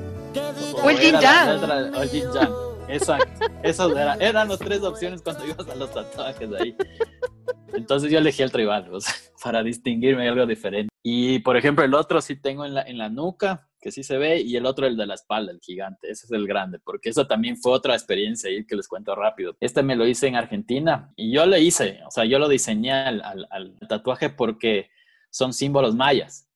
O, 0.83 0.89
el 0.89 0.97
Jinjan. 0.97 1.93
O 1.95 2.01
el 2.01 2.09
Jinjan. 2.09 2.49
Exacto. 2.87 3.45
Esas 3.61 3.91
eran, 3.91 4.21
eran 4.21 4.47
las 4.47 4.59
tres 4.59 4.81
opciones 4.81 5.21
cuando 5.21 5.45
ibas 5.45 5.67
a 5.67 5.75
los 5.75 5.91
tatuajes 5.91 6.49
ahí. 6.59 6.75
Entonces 7.73 8.11
yo 8.11 8.17
elegí 8.17 8.41
el 8.41 8.51
tribal, 8.51 8.89
o 8.91 8.99
sea, 8.99 9.13
para 9.43 9.63
distinguirme 9.63 10.27
algo 10.27 10.45
diferente. 10.45 10.89
Y 11.03 11.39
por 11.39 11.55
ejemplo, 11.55 11.83
el 11.85 11.93
otro 11.93 12.21
sí 12.21 12.35
tengo 12.35 12.65
en 12.65 12.73
la, 12.73 12.81
en 12.81 12.97
la 12.97 13.09
nuca, 13.09 13.67
que 13.79 13.91
sí 13.91 14.03
se 14.03 14.17
ve, 14.17 14.41
y 14.41 14.55
el 14.55 14.65
otro 14.65 14.87
el 14.87 14.97
de 14.97 15.05
la 15.05 15.13
espalda, 15.13 15.51
el 15.51 15.59
gigante. 15.61 16.09
Ese 16.09 16.25
es 16.25 16.31
el 16.31 16.47
grande, 16.47 16.79
porque 16.79 17.09
eso 17.09 17.27
también 17.27 17.57
fue 17.57 17.73
otra 17.73 17.93
experiencia 17.93 18.49
ahí 18.49 18.65
que 18.65 18.75
les 18.75 18.87
cuento 18.87 19.15
rápido. 19.15 19.55
Este 19.59 19.83
me 19.83 19.95
lo 19.95 20.07
hice 20.07 20.27
en 20.27 20.35
Argentina 20.35 21.13
y 21.15 21.31
yo 21.31 21.45
le 21.45 21.61
hice, 21.61 21.99
o 22.07 22.11
sea, 22.11 22.25
yo 22.25 22.39
lo 22.39 22.49
diseñé 22.49 22.91
al, 22.91 23.21
al, 23.21 23.47
al 23.51 23.77
tatuaje 23.87 24.29
porque 24.29 24.89
son 25.29 25.53
símbolos 25.53 25.95
mayas. 25.95 26.47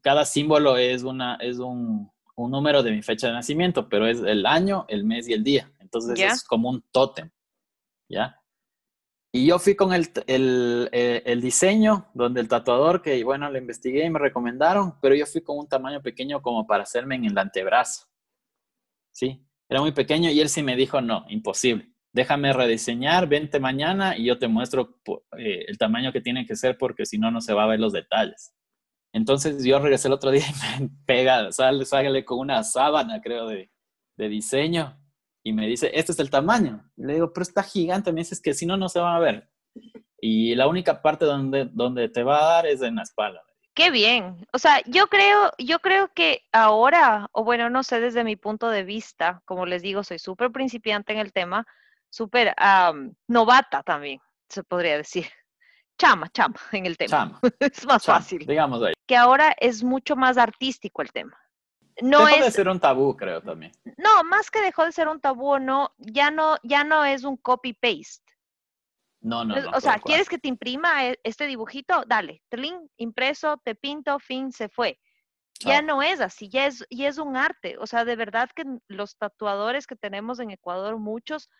Cada 0.00 0.24
símbolo 0.24 0.76
es, 0.76 1.02
una, 1.02 1.36
es 1.36 1.58
un, 1.58 2.10
un, 2.34 2.50
número 2.50 2.82
de 2.82 2.90
mi 2.90 3.02
fecha 3.02 3.28
de 3.28 3.34
nacimiento, 3.34 3.88
pero 3.88 4.06
es 4.06 4.20
el 4.20 4.46
año, 4.46 4.84
el 4.88 5.04
mes 5.04 5.28
y 5.28 5.32
el 5.32 5.44
día. 5.44 5.72
Entonces 5.78 6.18
es 6.18 6.44
como 6.44 6.70
un 6.70 6.82
tótem, 6.90 7.30
¿ya? 8.08 8.38
Y 9.34 9.46
yo 9.46 9.58
fui 9.58 9.74
con 9.74 9.94
el, 9.94 10.10
el, 10.26 10.90
eh, 10.92 11.22
el, 11.24 11.40
diseño, 11.40 12.10
donde 12.12 12.40
el 12.40 12.48
tatuador, 12.48 13.00
que 13.00 13.22
bueno, 13.24 13.50
le 13.50 13.60
investigué 13.60 14.04
y 14.04 14.10
me 14.10 14.18
recomendaron, 14.18 14.98
pero 15.00 15.14
yo 15.14 15.24
fui 15.24 15.40
con 15.40 15.58
un 15.58 15.68
tamaño 15.68 16.02
pequeño 16.02 16.42
como 16.42 16.66
para 16.66 16.82
hacerme 16.82 17.14
en 17.14 17.24
el 17.24 17.38
antebrazo. 17.38 18.08
¿Sí? 19.10 19.46
Era 19.68 19.80
muy 19.80 19.92
pequeño 19.92 20.30
y 20.30 20.40
él 20.40 20.50
sí 20.50 20.62
me 20.62 20.76
dijo, 20.76 21.00
no, 21.00 21.24
imposible 21.28 21.91
déjame 22.12 22.52
rediseñar, 22.52 23.26
vente 23.28 23.60
mañana 23.60 24.16
y 24.16 24.24
yo 24.26 24.38
te 24.38 24.48
muestro 24.48 24.98
eh, 25.38 25.64
el 25.68 25.78
tamaño 25.78 26.12
que 26.12 26.20
tiene 26.20 26.46
que 26.46 26.56
ser 26.56 26.76
porque 26.78 27.06
si 27.06 27.18
no, 27.18 27.30
no 27.30 27.40
se 27.40 27.54
va 27.54 27.64
a 27.64 27.68
ver 27.68 27.80
los 27.80 27.92
detalles. 27.92 28.54
Entonces 29.14 29.64
yo 29.64 29.78
regresé 29.78 30.08
el 30.08 30.14
otro 30.14 30.30
día 30.30 30.44
y 30.48 30.52
me 30.82 30.90
pega, 31.06 31.52
sale, 31.52 31.84
sale 31.84 32.24
con 32.24 32.38
una 32.38 32.62
sábana, 32.62 33.20
creo, 33.20 33.46
de, 33.46 33.70
de 34.16 34.28
diseño 34.28 34.98
y 35.44 35.52
me 35.52 35.66
dice, 35.66 35.90
este 35.94 36.12
es 36.12 36.18
el 36.18 36.30
tamaño. 36.30 36.88
le 36.96 37.14
digo, 37.14 37.32
pero 37.32 37.42
está 37.42 37.62
gigante. 37.62 38.12
Me 38.12 38.20
dices 38.20 38.40
que 38.40 38.54
si 38.54 38.66
no, 38.66 38.76
no 38.76 38.88
se 38.88 39.00
va 39.00 39.16
a 39.16 39.20
ver. 39.20 39.48
Y 40.20 40.54
la 40.54 40.68
única 40.68 41.02
parte 41.02 41.24
donde, 41.24 41.68
donde 41.72 42.08
te 42.08 42.22
va 42.22 42.38
a 42.38 42.54
dar 42.54 42.66
es 42.66 42.80
en 42.82 42.94
la 42.94 43.02
espalda. 43.02 43.42
Qué 43.74 43.90
bien. 43.90 44.46
O 44.52 44.58
sea, 44.58 44.82
yo 44.86 45.08
creo, 45.08 45.50
yo 45.58 45.80
creo 45.80 46.12
que 46.14 46.42
ahora, 46.52 47.26
o 47.32 47.42
bueno, 47.42 47.70
no 47.70 47.82
sé, 47.82 48.00
desde 48.00 48.22
mi 48.22 48.36
punto 48.36 48.68
de 48.68 48.84
vista, 48.84 49.42
como 49.46 49.66
les 49.66 49.82
digo, 49.82 50.04
soy 50.04 50.18
súper 50.18 50.52
principiante 50.52 51.12
en 51.12 51.18
el 51.18 51.32
tema, 51.32 51.66
súper 52.12 52.54
novata 53.26 53.82
también, 53.82 54.20
se 54.48 54.62
podría 54.62 54.98
decir. 54.98 55.26
Chama, 55.98 56.28
chama 56.30 56.56
en 56.72 56.86
el 56.86 56.96
tema. 56.96 57.10
Chama. 57.10 57.40
es 57.60 57.86
más 57.86 58.04
fácil. 58.04 58.46
Digamos 58.46 58.82
ahí. 58.82 58.92
Que 59.06 59.16
ahora 59.16 59.54
es 59.58 59.82
mucho 59.82 60.16
más 60.16 60.36
artístico 60.36 61.02
el 61.02 61.12
tema. 61.12 61.38
No 62.00 62.24
dejó 62.24 62.44
de 62.44 62.50
ser 62.50 62.68
un 62.68 62.80
tabú, 62.80 63.16
creo 63.16 63.42
también. 63.42 63.72
No, 63.98 64.24
más 64.24 64.50
que 64.50 64.62
dejó 64.62 64.84
de 64.84 64.92
ser 64.92 65.08
un 65.08 65.20
tabú, 65.20 65.58
no, 65.58 65.94
ya 65.98 66.30
no, 66.30 66.56
ya 66.62 66.84
no 66.84 67.04
es 67.04 67.24
un 67.24 67.36
copy 67.36 67.74
paste. 67.74 68.24
No, 69.20 69.44
no, 69.44 69.60
no. 69.60 69.70
O 69.70 69.80
sea, 69.80 69.98
¿quieres 69.98 70.28
que 70.28 70.38
te 70.38 70.48
imprima 70.48 71.06
e, 71.06 71.20
este 71.22 71.46
dibujito? 71.46 72.02
Dale, 72.06 72.42
link 72.50 72.90
impreso, 72.96 73.60
te 73.62 73.74
pinto, 73.74 74.18
fin, 74.18 74.52
se 74.52 74.68
fue. 74.68 74.98
Ya 75.60 75.80
no 75.80 76.02
es 76.02 76.20
así, 76.20 76.48
ya 76.48 76.66
es, 76.66 76.84
y 76.88 77.04
es 77.04 77.18
un 77.18 77.36
arte. 77.36 77.76
O 77.78 77.86
sea, 77.86 78.04
de 78.04 78.16
verdad 78.16 78.50
que 78.54 78.64
los 78.88 79.16
tatuadores 79.16 79.86
que 79.86 79.94
tenemos 79.94 80.40
en 80.40 80.50
Ecuador, 80.50 80.98
muchos, 80.98 81.50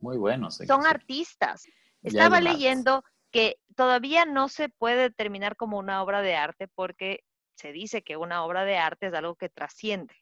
muy 0.00 0.16
buenos, 0.16 0.56
son 0.56 0.86
artistas. 0.86 1.66
Estaba 2.02 2.40
leyendo 2.40 3.04
que 3.30 3.58
todavía 3.76 4.24
no 4.24 4.48
se 4.48 4.68
puede 4.68 5.02
determinar 5.02 5.56
como 5.56 5.78
una 5.78 6.02
obra 6.02 6.22
de 6.22 6.34
arte 6.34 6.68
porque 6.68 7.24
se 7.54 7.72
dice 7.72 8.02
que 8.02 8.16
una 8.16 8.44
obra 8.44 8.64
de 8.64 8.78
arte 8.78 9.06
es 9.06 9.14
algo 9.14 9.36
que 9.36 9.48
trasciende. 9.48 10.14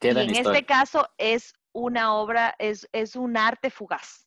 y 0.00 0.08
en, 0.08 0.34
este 0.34 0.64
caso 0.64 1.08
es 1.18 1.54
una 1.72 2.14
obra, 2.14 2.54
es, 2.58 2.88
es 2.92 3.14
un 3.16 3.36
arte 3.36 3.70
fugaz. 3.70 4.26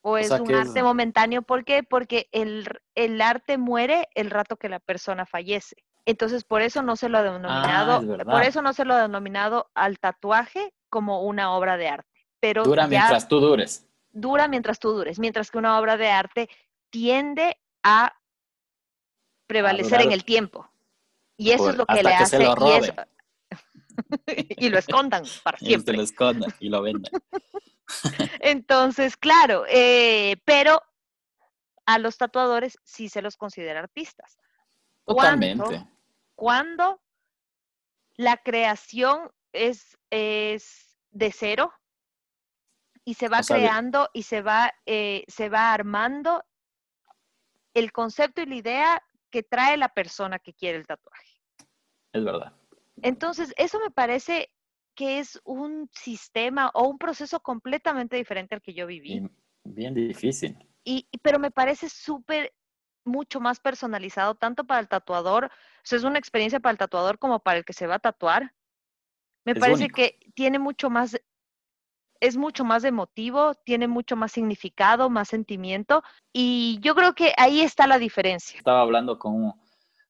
O 0.00 0.16
es 0.16 0.30
un 0.30 0.54
arte 0.54 0.82
momentáneo. 0.82 1.42
¿Por 1.42 1.64
qué? 1.64 1.82
Porque 1.82 2.28
el, 2.30 2.68
el, 2.94 3.20
arte 3.20 3.58
muere 3.58 4.08
el 4.14 4.30
rato 4.30 4.56
que 4.56 4.68
la 4.68 4.78
persona 4.78 5.26
fallece. 5.26 5.76
Entonces, 6.06 6.44
por 6.44 6.62
eso 6.62 6.82
no 6.82 6.96
se 6.96 7.08
lo 7.08 7.18
ha 7.18 7.22
denominado, 7.22 8.16
ah, 8.18 8.24
por 8.24 8.42
eso 8.42 8.62
no 8.62 8.72
se 8.72 8.84
lo 8.84 8.94
ha 8.94 9.02
denominado 9.02 9.70
al 9.74 9.98
tatuaje 9.98 10.72
como 10.88 11.22
una 11.22 11.52
obra 11.52 11.76
de 11.76 11.88
arte. 11.88 12.17
Pero 12.40 12.62
dura 12.62 12.86
mientras 12.86 13.28
tú 13.28 13.40
dures. 13.40 13.86
Dura 14.10 14.48
mientras 14.48 14.78
tú 14.78 14.92
dures, 14.92 15.18
mientras 15.18 15.50
que 15.50 15.58
una 15.58 15.78
obra 15.78 15.96
de 15.96 16.08
arte 16.08 16.48
tiende 16.90 17.56
a 17.82 18.14
prevalecer 19.46 20.02
en 20.02 20.12
el 20.12 20.24
tiempo. 20.24 20.70
Y 21.36 21.50
eso 21.50 21.70
es 21.70 21.76
lo 21.76 21.86
que 21.86 22.02
le 22.02 22.14
hace. 22.14 22.38
y, 24.56 24.68
lo 24.68 24.78
escondan 24.78 25.24
para 25.42 25.58
siempre. 25.58 25.94
Y 25.94 25.96
lo 25.96 26.02
escondan 26.02 26.54
y 26.60 26.68
lo 26.68 26.82
vendan. 26.82 27.12
Entonces, 28.40 29.16
claro, 29.16 29.64
eh, 29.68 30.36
pero 30.44 30.82
a 31.86 31.98
los 31.98 32.18
tatuadores 32.18 32.78
sí 32.84 33.08
se 33.08 33.22
los 33.22 33.36
considera 33.36 33.80
artistas. 33.80 34.38
Totalmente. 35.04 35.86
Cuando, 36.34 37.00
la 38.16 38.36
creación 38.36 39.30
es, 39.52 39.96
es 40.10 40.98
de 41.10 41.32
cero 41.32 41.72
y 43.08 43.14
se 43.14 43.30
va 43.30 43.40
creando 43.40 44.10
y 44.12 44.24
se 44.24 44.42
va, 44.42 44.70
eh, 44.84 45.24
se 45.28 45.48
va 45.48 45.72
armando 45.72 46.44
el 47.72 47.90
concepto 47.90 48.42
y 48.42 48.46
la 48.46 48.54
idea 48.54 49.02
que 49.30 49.42
trae 49.42 49.78
la 49.78 49.88
persona 49.88 50.38
que 50.38 50.52
quiere 50.52 50.76
el 50.76 50.86
tatuaje. 50.86 51.40
Es 52.12 52.22
verdad. 52.22 52.52
Entonces, 53.00 53.54
eso 53.56 53.80
me 53.80 53.90
parece 53.90 54.52
que 54.94 55.20
es 55.20 55.40
un 55.44 55.88
sistema 55.90 56.70
o 56.74 56.86
un 56.86 56.98
proceso 56.98 57.40
completamente 57.40 58.14
diferente 58.16 58.54
al 58.54 58.60
que 58.60 58.74
yo 58.74 58.86
viví. 58.86 59.26
bien 59.64 59.94
difícil. 59.94 60.58
Y, 60.84 61.08
pero 61.22 61.38
me 61.38 61.50
parece 61.50 61.88
súper, 61.88 62.52
mucho 63.06 63.40
más 63.40 63.58
personalizado, 63.58 64.34
tanto 64.34 64.66
para 64.66 64.80
el 64.80 64.88
tatuador, 64.88 65.46
o 65.46 65.50
sea, 65.82 65.96
es 65.96 66.04
una 66.04 66.18
experiencia 66.18 66.60
para 66.60 66.72
el 66.72 66.78
tatuador 66.78 67.18
como 67.18 67.40
para 67.40 67.56
el 67.56 67.64
que 67.64 67.72
se 67.72 67.86
va 67.86 67.94
a 67.94 68.00
tatuar. 68.00 68.52
Me 69.46 69.54
parece 69.54 69.88
que 69.88 70.18
tiene 70.34 70.58
mucho 70.58 70.90
más, 70.90 71.18
es 72.20 72.36
mucho 72.36 72.64
más 72.64 72.84
emotivo, 72.84 73.54
tiene 73.64 73.88
mucho 73.88 74.16
más 74.16 74.32
significado, 74.32 75.10
más 75.10 75.28
sentimiento, 75.28 76.02
y 76.32 76.78
yo 76.80 76.94
creo 76.94 77.14
que 77.14 77.32
ahí 77.36 77.60
está 77.60 77.86
la 77.86 77.98
diferencia. 77.98 78.58
Estaba 78.58 78.80
hablando 78.80 79.18
con, 79.18 79.52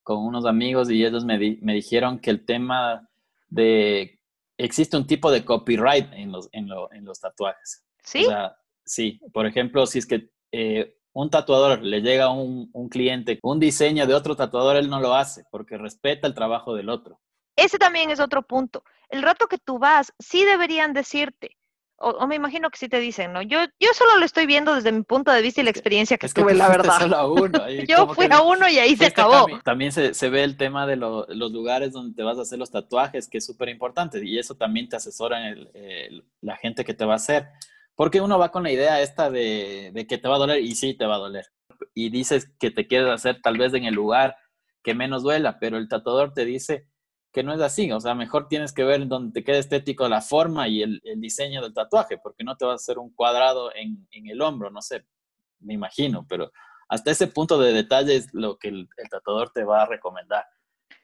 con 0.03 0.19
unos 0.19 0.47
amigos 0.47 0.91
y 0.91 1.05
ellos 1.05 1.25
me, 1.25 1.38
me 1.61 1.75
dijeron 1.75 2.19
que 2.19 2.31
el 2.31 2.45
tema 2.45 3.09
de 3.49 4.19
existe 4.57 4.97
un 4.97 5.07
tipo 5.07 5.31
de 5.31 5.45
copyright 5.45 6.12
en 6.12 6.33
los, 6.33 6.49
en, 6.53 6.69
los 7.05 7.21
tatuajes. 7.21 7.85
¿Sí? 8.03 8.25
O 8.25 8.29
sea, 8.29 8.57
sí, 8.85 9.21
por 9.33 9.47
ejemplo, 9.47 9.87
si 9.87 10.00
es 10.00 10.07
que 10.07 10.31
eh, 10.53 10.97
un 11.12 11.31
tatuador 11.31 11.83
le 11.83 12.00
llega 12.00 12.25
a 12.25 12.31
un, 12.31 12.69
un, 12.73 12.88
cliente 12.88 13.38
un 13.43 13.61
diseño 13.61 14.07
de 14.07 14.15
otro 14.15 14.35
tatuador, 14.35 14.77
él 14.77 14.91
no 14.91 15.00
lo 15.00 15.15
hace 15.15 15.45
porque 15.50 15.79
respeta 15.79 16.27
el 16.27 16.35
trabajo 16.35 16.75
del 16.75 16.88
otro. 16.88 17.21
Ese 17.57 17.79
también 17.79 18.11
es 18.11 18.21
otro 18.21 18.43
punto. 18.43 18.85
El 19.09 19.23
rato 19.23 19.47
que 19.47 19.59
tú 19.59 19.79
vas, 19.79 20.12
sí 20.19 20.45
deberían 20.45 20.93
decirte, 20.93 21.58
o, 22.00 22.26
me 22.28 22.37
imagino 22.37 22.71
que 22.71 22.78
sí 22.78 22.88
te 22.88 23.00
dicen, 23.00 23.33
¿no? 23.33 23.43
Yo, 23.43 23.59
yo 23.81 23.88
solo 23.93 24.19
lo 24.19 24.25
estoy 24.25 24.47
viendo 24.47 24.75
desde 24.75 24.93
mi 24.93 25.02
punto 25.02 25.33
de 25.33 25.43
vista 25.43 25.61
y 25.61 25.64
la 25.64 25.71
experiencia 25.71 26.17
que, 26.17 26.28
tuve, 26.28 26.55
la 26.55 26.69
verdad. 26.69 27.00
yo 27.88 28.14
fui 28.14 28.26
a 28.31 28.40
uno 28.40 28.69
y 28.69 28.78
ahí 28.78 28.97
se 28.97 29.07
acabó. 29.07 29.47
También 29.64 29.90
se, 29.90 30.14
se, 30.14 30.28
ve 30.28 30.45
el 30.45 30.57
tema 30.57 30.87
de 30.87 30.97
los 30.97 31.52
lugares 31.52 31.93
donde 31.93 32.14
te 32.14 32.23
vas 32.23 32.38
a 32.38 32.43
hacer 32.43 32.59
los 32.59 32.71
tatuajes, 32.71 33.28
que 33.28 33.38
es 33.38 33.47
súper 33.47 33.69
importante, 33.69 34.25
y 34.25 34.38
eso 34.38 34.55
también 34.55 34.88
te 34.88 34.95
asesora 34.95 35.49
el, 35.49 36.25
la 36.40 36.57
gente 36.57 36.85
que 36.85 36.95
te 36.95 37.05
va 37.05 37.14
a 37.14 37.17
hacer. 37.17 37.49
Porque 37.97 38.21
uno 38.21 38.38
va 38.38 38.52
con 38.52 38.62
la 38.62 38.71
idea 38.71 39.00
esta 39.00 39.28
de, 39.28 39.90
de 39.93 40.07
que 40.07 40.19
te 40.19 40.28
va 40.28 40.37
a 40.37 40.38
doler, 40.38 40.61
y 40.62 40.76
sí 40.76 40.95
te 40.95 41.05
va 41.05 41.17
a 41.17 41.19
doler. 41.19 41.47
Y 41.95 42.11
dices 42.11 42.49
que 42.61 42.71
te 42.71 42.87
quieres 42.87 43.09
hacer 43.09 43.40
tal 43.43 43.59
vez 43.59 43.75
en 43.75 43.85
el 43.85 43.95
lugar 43.95 44.37
que 44.85 44.95
menos 44.95 45.25
duela, 45.25 45.59
pero 45.59 45.76
el 45.78 45.88
tatuador 45.88 46.33
te 46.33 46.45
dice, 46.45 46.87
que 47.32 47.42
no 47.42 47.52
es 47.52 47.61
así. 47.61 47.90
O 47.92 48.00
sea, 48.00 48.14
mejor 48.14 48.49
tienes 48.49 48.73
que 48.73 48.85
ver 48.85 49.06
donde 49.06 49.32
te 49.32 49.44
quede 49.44 49.58
estético 49.58 50.08
la 50.08 50.20
forma 50.20 50.68
y 50.68 50.82
el, 50.82 51.00
diseño 51.16 51.62
del 51.62 51.75
tatuaje, 51.75 52.18
porque 52.18 52.44
no 52.44 52.56
te 52.56 52.64
vas 52.64 52.73
a 52.73 52.82
hacer 52.82 52.99
un 52.99 53.11
cuadrado 53.11 53.70
en, 53.75 54.06
el 54.11 54.40
hombro, 54.40 54.70
no 54.70 54.82
sé, 54.82 55.06
me 55.61 55.75
imagino, 55.75 56.26
pero 56.28 56.50
hasta 56.88 57.11
ese 57.11 57.26
punto 57.26 57.58
de 57.58 57.73
detalle 57.73 58.16
es 58.16 58.32
lo 58.32 58.58
que 58.58 58.68
el, 58.68 58.88
tatuador 59.11 59.50
te 59.50 59.64
va 59.64 59.82
a 59.82 59.87
recomendar. 59.87 60.44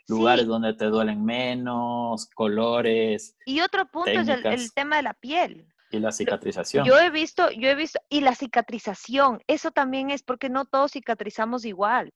Lugares 0.06 0.46
donde 0.46 0.74
te 0.74 0.86
duelen 0.86 1.24
menos, 1.24 2.26
colores. 2.34 3.36
Y 3.46 3.62
otro 3.62 3.86
punto 3.86 4.10
es 4.10 4.28
el, 4.28 4.72
tema 4.74 4.96
de 4.96 5.02
la 5.02 5.14
piel. 5.14 5.66
Y 5.90 5.98
la 5.98 6.12
cicatrización. 6.12 6.84
Yo 6.84 6.98
he 6.98 7.08
visto, 7.08 7.50
yo 7.52 7.68
he 7.68 7.74
visto, 7.74 8.00
y 8.10 8.20
la 8.20 8.34
cicatrización, 8.34 9.40
eso 9.46 9.70
también 9.70 10.10
es 10.10 10.22
porque 10.22 10.50
no 10.50 10.66
todos 10.66 10.92
cicatrizamos 10.92 11.64
igual. 11.64 12.12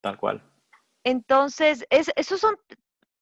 Tal 0.00 0.16
cual. 0.16 0.42
Entonces, 1.02 1.84
es, 1.90 2.12
esos 2.14 2.40
son 2.40 2.56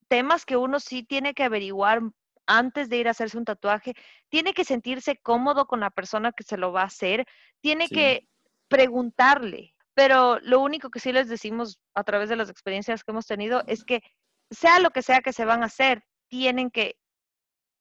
temas 0.08 0.44
que 0.44 0.56
uno 0.56 0.80
sí 0.80 1.02
tiene 1.02 1.34
que 1.34 1.44
averiguar 1.44 2.00
antes 2.46 2.88
de 2.88 2.96
ir 2.96 3.08
a 3.08 3.10
hacerse 3.10 3.38
un 3.38 3.44
tatuaje, 3.44 3.94
tiene 4.28 4.54
que 4.54 4.64
sentirse 4.64 5.16
cómodo 5.16 5.66
con 5.66 5.80
la 5.80 5.90
persona 5.90 6.32
que 6.32 6.44
se 6.44 6.56
lo 6.56 6.72
va 6.72 6.82
a 6.82 6.86
hacer, 6.86 7.26
tiene 7.60 7.88
que 7.88 8.28
preguntarle, 8.68 9.74
pero 9.94 10.38
lo 10.40 10.60
único 10.60 10.90
que 10.90 11.00
sí 11.00 11.12
les 11.12 11.28
decimos 11.28 11.80
a 11.94 12.04
través 12.04 12.28
de 12.28 12.36
las 12.36 12.50
experiencias 12.50 13.02
que 13.02 13.10
hemos 13.10 13.26
tenido 13.26 13.62
es 13.66 13.84
que 13.84 14.02
sea 14.50 14.78
lo 14.78 14.90
que 14.90 15.02
sea 15.02 15.20
que 15.20 15.32
se 15.32 15.44
van 15.44 15.62
a 15.62 15.66
hacer, 15.66 16.04
tienen 16.28 16.70
que, 16.70 16.96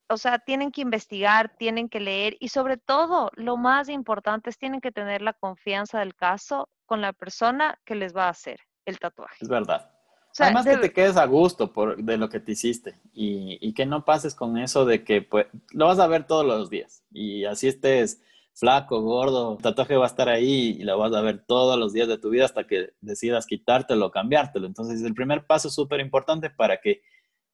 o 0.10 0.17
sea, 0.17 0.39
tienen 0.39 0.72
que 0.72 0.82
investigar, 0.82 1.55
tienen 1.58 1.89
que 1.89 2.00
leer 2.00 2.36
y 2.39 2.50
sobre 2.50 2.77
todo, 2.77 3.32
lo 3.36 3.58
más 3.58 3.89
importante 3.89 4.50
es 4.50 4.58
tienen 4.58 4.82
que 4.82 4.91
tener 4.91 5.22
la 5.22 5.34
confianza 5.34 6.00
del 6.00 6.15
caso 6.15 6.70
con 6.86 7.01
la 7.01 7.13
persona 7.13 7.79
que 7.86 7.96
les 7.96 8.15
va 8.15 8.25
a 8.25 8.29
hacer 8.29 8.60
el 8.86 9.00
tatuaje. 9.00 9.38
Es 9.41 9.50
verdad. 9.50 9.94
Además 10.37 10.65
que 10.65 10.77
te 10.77 10.91
quedes 10.91 11.17
a 11.17 11.25
gusto 11.25 11.71
por, 11.71 11.97
de 11.97 12.17
lo 12.17 12.29
que 12.29 12.39
te 12.39 12.51
hiciste 12.51 12.99
y, 13.13 13.57
y, 13.61 13.73
que 13.73 13.85
no 13.85 14.03
pases 14.03 14.35
con 14.35 14.57
eso 14.57 14.85
de 14.85 15.03
que 15.03 15.21
pues, 15.21 15.47
lo 15.71 15.85
vas 15.85 15.99
a 15.99 16.07
ver 16.07 16.27
todos 16.27 16.45
los 16.45 16.69
días 16.69 17.03
y 17.11 17.45
así 17.45 17.67
estés 17.67 18.21
flaco, 18.55 19.01
gordo, 19.01 19.57
el 19.57 19.63
tatuaje 19.63 19.97
va 19.97 20.05
a 20.05 20.07
estar 20.07 20.29
ahí 20.29 20.77
y 20.79 20.83
lo 20.83 20.97
vas 20.97 21.13
a 21.13 21.21
ver 21.21 21.45
todos 21.45 21.77
los 21.77 21.93
días 21.93 22.07
de 22.07 22.17
tu 22.17 22.29
vida 22.29 22.45
hasta 22.45 22.65
que 22.65 22.93
decidas 23.01 23.45
quitártelo 23.45 24.07
o 24.07 24.11
cambiártelo. 24.11 24.65
Entonces 24.65 25.01
el 25.03 25.13
primer 25.13 25.45
paso 25.45 25.67
es 25.67 25.75
súper 25.75 25.99
importante 25.99 26.49
para 26.49 26.79
que 26.79 27.01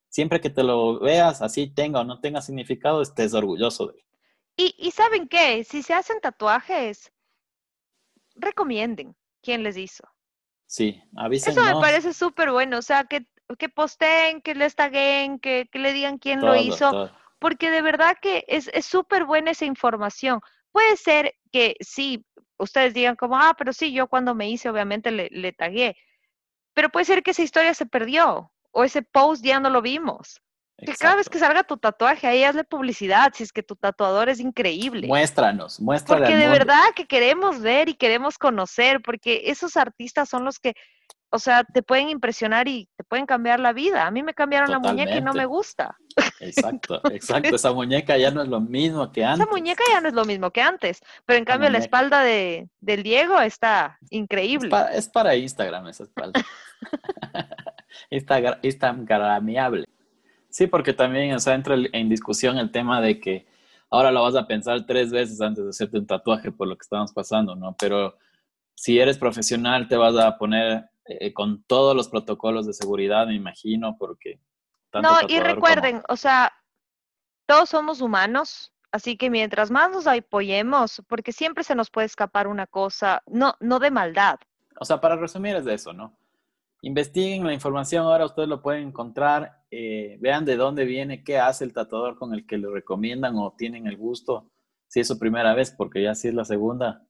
siempre 0.10 0.40
que 0.40 0.52
te 0.52 0.64
lo 0.64 1.00
veas, 1.00 1.42
así 1.42 1.68
tenga 1.68 2.02
o 2.02 2.04
no 2.04 2.20
tenga 2.20 2.42
significado, 2.42 3.02
estés 3.02 3.34
orgulloso 3.34 3.88
de 3.88 3.98
él. 3.98 4.06
Y, 4.58 4.76
y 4.78 4.92
¿saben 4.92 5.28
qué? 5.28 5.64
Si 5.64 5.82
se 5.82 5.94
hacen 5.94 6.22
tatuajes, 6.22 7.12
recomienden 8.36 9.16
quién 9.42 9.64
les 9.64 9.78
hizo. 9.78 10.04
Sí, 10.72 11.04
avisen. 11.18 11.52
Eso 11.52 11.66
me 11.66 11.82
parece 11.82 12.14
súper 12.14 12.50
bueno, 12.50 12.78
o 12.78 12.82
sea, 12.82 13.04
que, 13.04 13.26
que 13.60 13.68
posteen, 13.68 14.42
que 14.42 14.56
les 14.56 14.74
taguen, 14.74 15.38
que, 15.38 15.68
que 15.70 15.80
le 15.80 15.92
digan 15.92 16.18
quién 16.18 16.40
lo 16.40 16.56
hizo, 16.56 17.12
porque 17.40 17.70
de 17.70 17.82
verdad 17.82 18.16
que 18.22 18.46
es 18.48 18.70
súper 18.86 19.26
buena 19.26 19.52
esa 19.52 19.66
información. 19.66 20.40
Puede 20.72 20.96
ser 20.96 21.36
que 21.52 21.76
sí, 21.82 22.26
ustedes 22.58 22.94
digan 22.94 23.18
como, 23.18 23.36
ah, 23.38 23.54
pero 23.58 23.74
sí, 23.74 23.92
yo 23.92 24.08
cuando 24.08 24.34
me 24.34 24.50
hice 24.50 24.70
obviamente 24.70 25.12
le, 25.12 25.28
le 25.30 25.52
tagué, 25.52 25.98
pero 26.74 26.88
puede 26.88 27.04
ser 27.04 27.22
que 27.22 27.32
esa 27.32 27.44
historia 27.44 27.74
se 27.74 27.86
perdió 27.86 28.54
o 28.72 28.86
ese 28.86 29.02
post 29.02 29.44
ya 29.44 29.60
no 29.60 29.70
lo 29.70 29.82
vimos. 29.82 30.42
Que 30.86 30.94
cada 30.96 31.16
vez 31.16 31.30
que 31.30 31.40
salga 31.40 31.64
tu 31.64 31.78
tatuaje, 31.78 32.28
ahí 32.28 32.44
hazle 32.44 32.64
publicidad, 32.64 33.32
si 33.34 33.44
es 33.44 33.52
que 33.52 33.64
tu 33.64 33.76
tatuador 33.76 34.30
es 34.30 34.40
increíble. 34.40 35.08
Muéstranos, 35.08 35.80
muéstranos. 35.80 36.28
Porque 36.28 36.38
de 36.38 36.50
verdad 36.50 36.84
que 36.96 37.06
queremos 37.06 37.62
ver 37.62 37.90
y 37.90 37.94
queremos 37.94 38.38
conocer, 38.38 39.02
porque 39.02 39.44
esos 39.46 39.78
artistas 39.78 40.30
son 40.30 40.44
los 40.44 40.60
que, 40.60 40.74
o 41.30 41.40
sea, 41.40 41.64
te 41.64 41.84
pueden 41.84 42.10
impresionar 42.10 42.68
y 42.68 42.90
te 42.98 43.04
pueden 43.04 43.26
cambiar 43.26 43.60
la 43.60 43.74
vida. 43.74 44.08
A 44.08 44.12
mí 44.12 44.24
me 44.24 44.34
cambiaron 44.34 44.72
la 44.72 44.80
muñeca 44.80 45.16
y 45.16 45.22
no 45.22 45.34
me 45.34 45.46
gusta. 45.46 45.98
Exacto, 46.40 47.02
exacto. 47.12 47.56
Esa 47.56 47.72
muñeca 47.74 48.18
ya 48.18 48.32
no 48.32 48.42
es 48.42 48.48
lo 48.48 48.60
mismo 48.60 49.12
que 49.12 49.24
antes. 49.24 49.46
Esa 49.46 49.52
muñeca 49.52 49.84
ya 49.90 50.02
no 50.02 50.08
es 50.08 50.14
lo 50.14 50.26
mismo 50.26 50.52
que 50.52 50.62
antes, 50.62 51.00
pero 51.26 51.38
en 51.38 51.46
cambio 51.46 51.70
la 51.70 51.78
espalda 51.78 52.22
de, 52.22 52.70
del 52.80 53.04
Diego 53.04 53.40
está 53.40 53.98
increíble. 54.10 54.68
Es 54.68 54.72
para, 54.72 54.94
es 54.94 55.10
para 55.10 55.36
Instagram 55.36 55.88
esa 55.88 56.04
espalda. 56.04 56.42
Está 58.10 58.60
Instagramiable. 58.62 59.86
Sí, 60.52 60.68
porque 60.68 60.94
también, 60.94 61.34
o 61.34 61.40
sea, 61.40 61.56
entra 61.56 61.76
en 61.76 62.10
discusión 62.10 62.58
el 62.58 62.72
tema 62.72 63.02
de 63.02 63.20
que 63.20 63.48
ahora 63.90 64.12
lo 64.12 64.22
vas 64.22 64.36
a 64.36 64.46
pensar 64.48 64.86
tres 64.86 65.12
veces 65.12 65.40
antes 65.42 65.64
de 65.64 65.70
hacerte 65.70 65.98
un 65.98 66.06
tatuaje 66.06 66.52
por 66.52 66.68
lo 66.68 66.76
que 66.76 66.84
estamos 66.84 67.14
pasando, 67.14 67.56
¿no? 67.56 67.76
Pero 67.80 68.18
si 68.76 69.00
eres 69.00 69.18
profesional, 69.18 69.88
te 69.88 69.96
vas 69.96 70.16
a 70.18 70.38
poner 70.38 70.90
eh, 71.06 71.34
con 71.34 71.64
todos 71.64 71.96
los 71.96 72.10
protocolos 72.10 72.68
de 72.68 72.74
seguridad, 72.74 73.28
me 73.28 73.36
imagino, 73.36 73.96
porque... 73.98 74.40
no, 74.94 75.20
y 75.28 75.40
recuerden, 75.40 76.02
o 76.10 76.18
sea, 76.18 76.52
todos 77.46 77.70
somos 77.70 78.02
humanos, 78.02 78.74
así 78.92 79.18
que 79.18 79.30
mientras 79.30 79.72
más 79.72 79.90
nos 79.90 80.06
apoyemos, 80.06 81.02
porque 81.08 81.32
siempre 81.32 81.64
se 81.64 81.76
nos 81.76 81.90
puede 81.90 82.08
escapar 82.08 82.48
una 82.48 82.68
cosa, 82.68 83.24
no, 83.26 83.56
no 83.62 83.80
de 83.80 83.92
maldad. 83.92 84.38
O 84.80 84.86
sea, 84.86 85.00
para 85.00 85.16
resumir 85.16 85.56
es 85.56 85.66
de 85.66 85.76
eso, 85.76 85.94
¿no? 85.94 86.18
Investiguen 86.82 87.46
la 87.46 87.54
información, 87.54 88.06
ahora 88.06 88.26
ustedes 88.26 88.50
lo 88.50 88.62
pueden 88.62 88.90
encontrar, 88.90 89.64
eh, 89.70 90.18
vean 90.20 90.46
de 90.46 90.58
dónde 90.58 90.86
viene, 90.86 91.24
qué 91.24 91.38
hace 91.38 91.64
el 91.64 91.74
tatuador 91.74 92.18
con 92.18 92.34
el 92.34 92.46
que 92.46 92.58
le 92.58 92.70
recomiendan 92.70 93.36
o 93.38 93.54
tienen 93.56 93.88
el 93.88 93.98
gusto, 93.98 94.52
si 94.88 95.00
es 95.00 95.08
su 95.08 95.20
primera 95.20 95.54
vez, 95.54 95.72
porque 95.72 96.02
ya 96.02 96.16
si 96.16 96.28
es 96.28 96.34
la 96.34 96.44
segunda, 96.44 97.08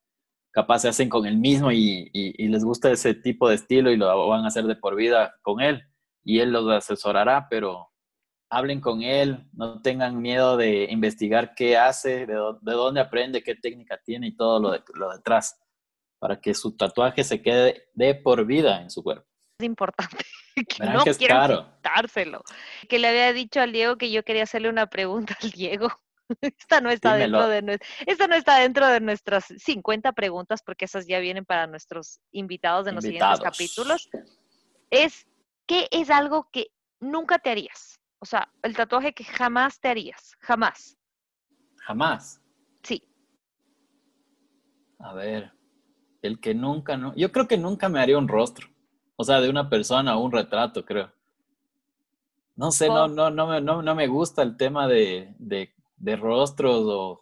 capaz 0.51 0.79
se 0.79 0.89
hacen 0.89 1.09
con 1.09 1.25
el 1.25 1.37
mismo 1.37 1.71
y, 1.71 2.11
les 2.37 2.63
gusta 2.65 2.91
ese 2.91 3.13
tipo 3.13 3.47
de 3.47 3.55
estilo 3.55 3.91
y 3.91 3.97
lo 3.97 4.27
van 4.27 4.43
a 4.43 4.47
hacer 4.47 4.65
de 4.65 4.75
por 4.75 4.95
vida 4.95 5.35
con 5.41 5.61
él 5.61 5.81
y 6.23 6.39
él 6.39 6.51
los 6.51 6.69
asesorará, 6.69 7.47
pero 7.49 7.89
hablen 8.49 8.81
con 8.81 9.01
él, 9.01 9.49
no 9.53 9.81
tengan 9.81 10.21
miedo 10.21 10.57
de 10.57 10.87
investigar 10.91 11.55
qué 11.55 11.77
hace, 11.77 12.25
de, 12.27 12.35
dónde 12.61 12.99
aprende, 12.99 13.41
qué 13.43 13.55
técnica 13.55 13.99
tiene 14.03 14.27
y 14.27 14.35
todo 14.35 14.59
lo, 14.59 14.71
de, 14.71 14.83
lo 14.95 15.09
detrás, 15.11 15.57
para 16.19 16.41
que 16.41 16.53
su 16.53 16.75
tatuaje 16.75 17.23
se 17.23 17.41
quede 17.41 17.85
de 17.93 18.15
por 18.15 18.45
vida 18.45 18.81
en 18.81 18.91
su 18.91 19.01
cuerpo 19.01 19.30
importante, 19.63 20.25
que 20.67 20.85
no 20.85 21.03
que 21.03 21.15
quiero 21.15 21.75
quitárselo. 21.77 22.43
Que 22.89 22.99
le 22.99 23.07
había 23.07 23.33
dicho 23.33 23.61
al 23.61 23.71
Diego 23.71 23.97
que 23.97 24.11
yo 24.11 24.23
quería 24.23 24.43
hacerle 24.43 24.69
una 24.69 24.87
pregunta 24.87 25.37
al 25.41 25.51
Diego. 25.51 25.89
Esta 26.41 26.79
no 26.79 26.89
está 26.89 27.15
dentro 27.15 27.45
de 27.47 27.79
esta 28.05 28.25
no 28.25 28.35
está 28.35 28.59
dentro 28.59 28.87
de 28.87 29.01
nuestras 29.01 29.47
50 29.47 30.13
preguntas 30.13 30.61
porque 30.63 30.85
esas 30.85 31.05
ya 31.05 31.19
vienen 31.19 31.43
para 31.43 31.67
nuestros 31.67 32.21
invitados 32.31 32.87
en 32.87 32.95
los 32.95 33.03
siguientes 33.03 33.41
capítulos. 33.41 34.09
Es 34.89 35.27
¿qué 35.65 35.87
es 35.91 36.09
algo 36.09 36.49
que 36.51 36.67
nunca 36.99 37.39
te 37.39 37.49
harías? 37.49 37.99
O 38.19 38.25
sea, 38.25 38.51
el 38.61 38.75
tatuaje 38.75 39.13
que 39.13 39.23
jamás 39.23 39.79
te 39.79 39.87
harías, 39.89 40.35
jamás. 40.39 40.97
Jamás. 41.77 42.41
Sí. 42.83 43.03
A 44.99 45.13
ver, 45.13 45.51
el 46.21 46.39
que 46.39 46.53
nunca 46.53 46.97
no, 46.97 47.15
yo 47.15 47.31
creo 47.31 47.47
que 47.47 47.57
nunca 47.57 47.89
me 47.89 47.99
haría 47.99 48.17
un 48.17 48.27
rostro. 48.27 48.67
O 49.21 49.23
sea, 49.23 49.39
de 49.39 49.51
una 49.51 49.69
persona 49.69 50.17
o 50.17 50.23
un 50.23 50.31
retrato, 50.31 50.83
creo. 50.83 51.11
No 52.55 52.71
sé, 52.71 52.87
no, 52.87 53.07
no, 53.07 53.29
no, 53.29 53.45
me, 53.45 53.61
no, 53.61 53.95
me 53.95 54.07
gusta 54.07 54.41
el 54.41 54.57
tema 54.57 54.87
de, 54.87 55.35
rostros 56.19 56.85
o... 56.87 57.21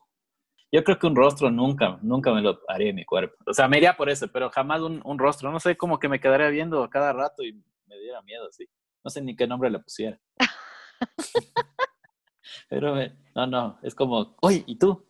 Yo 0.71 0.81
creo 0.85 0.97
que 0.97 1.07
un 1.07 1.15
rostro 1.17 1.51
nunca, 1.51 1.99
nunca 2.01 2.33
me 2.33 2.41
lo 2.41 2.61
haría 2.69 2.91
en 2.91 2.95
mi 2.95 3.03
cuerpo. 3.03 3.35
O 3.45 3.53
sea, 3.53 3.67
me 3.67 3.79
iría 3.79 3.97
por 3.97 4.09
eso, 4.09 4.29
pero 4.29 4.49
jamás 4.49 4.79
un, 4.79 5.19
rostro. 5.19 5.51
No 5.51 5.59
sé, 5.59 5.75
como 5.75 5.99
que 5.99 6.07
me 6.07 6.21
quedaría 6.21 6.47
viendo 6.47 6.81
a 6.81 6.89
cada 6.89 7.11
rato 7.11 7.43
y 7.43 7.51
me 7.87 7.99
diera 7.99 8.21
miedo, 8.21 8.47
sí. 8.49 8.65
No 9.03 9.09
sé 9.09 9.21
ni 9.21 9.35
qué 9.35 9.45
nombre 9.45 9.69
le 9.69 9.79
pusiera. 9.79 10.17
pero 12.69 12.97
eh, 12.97 13.13
no, 13.35 13.45
no, 13.45 13.77
es 13.83 13.93
como, 13.93 14.37
oye, 14.39 14.63
¿y 14.65 14.77
tú? 14.77 15.05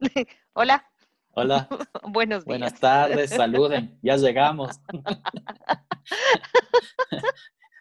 Hola. 0.54 0.89
Hola. 1.32 1.68
Buenos 2.02 2.44
días. 2.44 2.46
Buenas 2.46 2.80
tardes, 2.80 3.30
saluden, 3.30 3.98
ya 4.02 4.16
llegamos. 4.16 4.80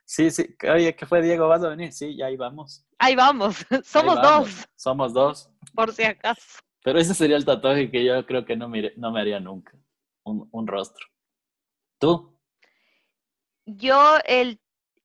sí, 0.05 0.29
sí. 0.29 0.55
Oye, 0.71 0.95
¿qué 0.95 1.05
fue, 1.05 1.21
Diego? 1.21 1.47
¿Vas 1.47 1.63
a 1.63 1.69
venir? 1.69 1.91
Sí, 1.91 2.15
ya 2.15 2.27
ahí 2.27 2.37
vamos. 2.37 2.85
Ahí 2.99 3.15
vamos. 3.15 3.65
Somos 3.83 4.21
dos. 4.21 4.67
Somos 4.75 5.13
dos. 5.13 5.49
Por 5.73 5.91
si 5.93 6.03
acaso. 6.03 6.59
Pero 6.83 6.99
ese 6.99 7.13
sería 7.13 7.37
el 7.37 7.45
tatuaje 7.45 7.89
que 7.89 8.05
yo 8.05 8.25
creo 8.25 8.45
que 8.45 8.55
no 8.55 8.69
me, 8.69 8.93
no 8.95 9.11
me 9.11 9.21
haría 9.21 9.39
nunca. 9.39 9.73
Un, 10.23 10.67
rostro. 10.67 11.07
¿Tú? 11.97 12.39
Yo, 13.65 14.17
el, 14.25 14.61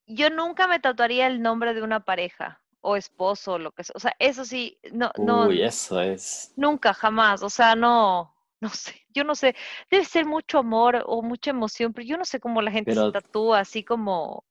yo 0.07 0.29
nunca 0.29 0.69
me 0.69 0.81
tatuaría 0.81 1.27
el 1.27 1.41
nombre 1.41 1.73
de 1.73 1.83
una 1.83 2.05
pareja 2.05 2.61
o 2.83 2.97
esposo, 2.97 3.55
o 3.55 3.59
lo 3.59 3.73
que 3.73 3.85
sea. 3.85 3.95
O 3.97 4.01
sea, 4.01 4.15
eso 4.19 4.45
sí, 4.45 4.79
no, 4.93 5.11
no. 5.17 5.47
Uy, 5.47 5.63
eso 5.63 5.99
es. 5.99 6.53
Nunca, 6.57 6.93
jamás. 6.93 7.43
O 7.43 7.49
sea, 7.49 7.75
no 7.75 8.34
no 8.65 8.71
sé, 8.71 8.95
yo 9.11 9.25
no 9.25 9.35
sé, 9.35 9.55
debe 9.91 10.07
ser 10.07 10.25
mucho 10.25 10.59
amor 10.59 11.05
o 11.07 11.23
mucha 11.23 11.51
emoción, 11.51 11.93
pero 11.93 12.07
yo 12.07 12.17
no 12.17 12.25
sé 12.25 12.41
cómo 12.41 12.63
la 12.63 12.71
gente 12.71 12.95
se 12.95 13.13
tatúa 13.13 13.61
así 13.61 13.85
como... 13.85 14.43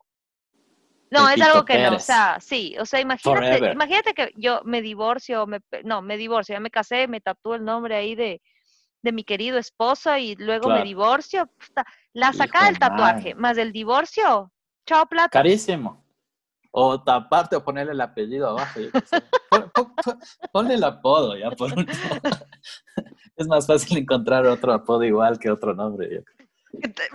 No, 1.10 1.28
es 1.30 1.41
algo 1.41 1.65
que 1.65 1.80
no, 1.80 1.95
o 1.95 1.99
sea, 1.99 2.38
sí, 2.39 2.76
o 2.80 2.86
sea, 2.86 2.99
imagínate, 2.99 3.71
imagínate 3.71 4.13
que 4.13 4.32
yo 4.36 4.62
me 4.65 4.82
divorcio, 4.84 5.47
me, 5.47 5.62
no, 5.84 6.04
me 6.04 6.17
divorcio, 6.17 6.54
ya 6.54 6.60
me 6.60 6.69
casé, 6.69 7.08
me 7.08 7.21
tatúo 7.21 7.56
el 7.56 7.65
nombre 7.65 7.95
ahí 7.95 8.13
de, 8.15 8.39
de 9.02 9.12
mi 9.12 9.23
querido 9.23 9.58
esposo 9.58 10.15
y 10.17 10.36
luego 10.36 10.69
me 10.69 10.84
divorcio, 10.84 11.49
la 12.13 12.34
sacada 12.34 12.67
del 12.67 12.80
tatuaje, 12.80 13.34
más 13.36 13.58
el 13.58 13.71
divorcio, 13.71 14.52
chao 14.86 15.08
plata. 15.08 15.30
Carísimo. 15.30 16.04
O 16.71 16.99
taparte 16.99 17.56
o 17.56 17.63
ponerle 17.63 17.93
el 17.93 18.02
apellido 18.02 18.49
abajo. 18.49 18.80
ponle 20.52 20.73
el 20.76 20.84
apodo 20.84 21.38
ya 21.38 21.52
por 21.52 21.69
es 23.36 23.48
más 23.48 23.67
fácil 23.67 23.98
encontrar 23.98 24.46
otro 24.46 24.74
apodo 24.74 25.04
igual 25.04 25.39
que 25.39 25.50
otro 25.50 25.74
nombre. 25.74 26.24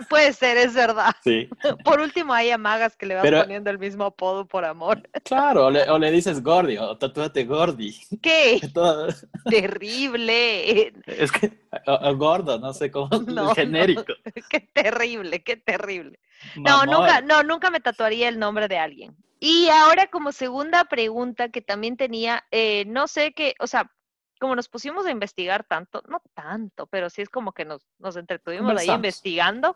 Puede 0.09 0.33
ser, 0.33 0.57
es 0.57 0.73
verdad. 0.73 1.13
Sí. 1.23 1.49
Por 1.83 1.99
último, 1.99 2.33
hay 2.33 2.49
amagas 2.49 2.95
que 2.95 3.05
le 3.05 3.15
van 3.15 3.41
poniendo 3.41 3.69
el 3.69 3.77
mismo 3.77 4.05
apodo 4.05 4.45
por 4.45 4.65
amor. 4.65 5.01
Claro, 5.23 5.67
o 5.67 5.99
le, 5.99 6.11
dices 6.11 6.41
Gordi, 6.41 6.77
o 6.77 6.97
tatúate 6.97 7.43
Gordi. 7.43 7.95
¿Qué? 8.21 8.59
Terrible. 9.49 10.93
Es 11.05 11.31
que, 11.31 11.51
o, 11.85 12.15
gordo, 12.15 12.57
no 12.57 12.73
sé 12.73 12.89
cómo, 12.89 13.09
no, 13.27 13.53
genérico. 13.53 14.13
qué 14.49 14.61
terrible, 14.73 15.43
qué 15.43 15.57
terrible. 15.57 16.19
No, 16.55 16.85
nunca, 16.85 17.21
no, 17.21 17.43
nunca 17.43 17.69
me 17.69 17.79
tatuaría 17.79 18.27
el 18.29 18.39
nombre 18.39 18.67
de 18.67 18.77
alguien. 18.77 19.15
Y 19.39 19.69
ahora 19.69 20.07
como 20.07 20.31
segunda 20.31 20.85
pregunta 20.85 21.49
que 21.49 21.61
también 21.61 21.95
tenía, 21.95 22.43
eh, 22.51 22.85
no 22.87 23.07
sé 23.07 23.33
qué, 23.33 23.53
o 23.59 23.67
sea, 23.67 23.91
como 24.39 24.55
nos 24.55 24.69
pusimos 24.69 25.05
a 25.05 25.11
investigar 25.11 25.63
tanto, 25.65 26.01
no 26.07 26.21
tanto, 26.33 26.87
pero 26.87 27.09
sí 27.09 27.21
es 27.21 27.29
como 27.29 27.51
que 27.51 27.65
nos, 27.65 27.85
nos 27.99 28.15
entretuvimos 28.15 28.79
ahí 28.79 28.89
investigando, 28.89 29.75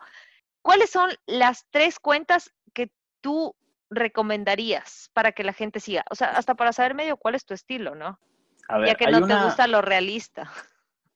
¿cuáles 0.61 0.89
son 0.89 1.11
las 1.27 1.67
tres 1.69 1.99
cuentas 1.99 2.51
que 2.73 2.91
tú 3.21 3.55
recomendarías 3.89 5.11
para 5.13 5.33
que 5.33 5.43
la 5.43 5.53
gente 5.53 5.79
siga? 5.79 6.05
O 6.09 6.15
sea, 6.15 6.29
hasta 6.29 6.55
para 6.55 6.73
saber 6.73 6.95
medio 6.95 7.17
cuál 7.17 7.35
es 7.35 7.45
tu 7.45 7.53
estilo, 7.53 7.93
¿no? 7.93 8.19
A 8.69 8.77
ver, 8.77 8.87
ya 8.87 8.95
que 8.95 9.11
no 9.11 9.27
te 9.27 9.35
gusta 9.43 9.67
lo 9.67 9.81
realista. 9.81 10.51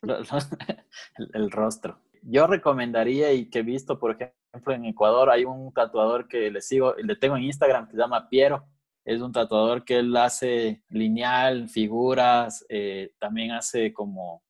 el, 1.33 1.49
rostro. 1.49 2.01
Yo 2.21 2.45
recomendaría 2.45 3.31
y 3.31 3.49
que 3.49 3.59
he 3.59 3.63
visto, 3.63 3.97
por 3.97 4.11
ejemplo, 4.11 4.73
en 4.73 4.85
Ecuador 4.85 5.29
hay 5.29 5.45
un 5.45 5.73
tatuador 5.73 6.27
que 6.27 6.51
le 6.51 6.61
sigo, 6.61 6.93
le 6.95 7.15
tengo 7.15 7.37
en 7.37 7.43
Instagram 7.43 7.87
que 7.87 7.93
se 7.93 7.97
llama 7.97 8.27
Piero 8.29 8.67
es 9.07 9.21
un 9.21 9.31
tatuador 9.31 9.85
que 9.85 9.99
él 9.99 10.13
hace 10.17 10.83
lineal, 10.89 11.69
figuras, 11.69 12.65
eh, 12.67 13.13
también 13.19 13.51
hace 13.51 13.93
como 13.93 14.43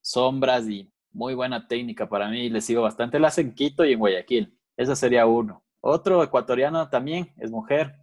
sombras 0.00 0.66
y 0.66 0.90
muy 1.12 1.34
buena 1.34 1.68
técnica 1.68 2.08
para 2.08 2.30
mí, 2.30 2.48
le 2.48 2.62
sigo 2.62 2.80
bastante. 2.80 3.18
Él 3.18 3.24
hace 3.26 3.42
en 3.42 3.54
Quito 3.54 3.84
y 3.84 3.92
en 3.92 3.98
Guayaquil. 3.98 4.58
Ese 4.78 4.96
sería 4.96 5.26
uno. 5.26 5.62
Otro 5.82 6.24
ecuatoriano 6.24 6.88
también 6.88 7.34
es 7.36 7.50
mujer, 7.50 7.96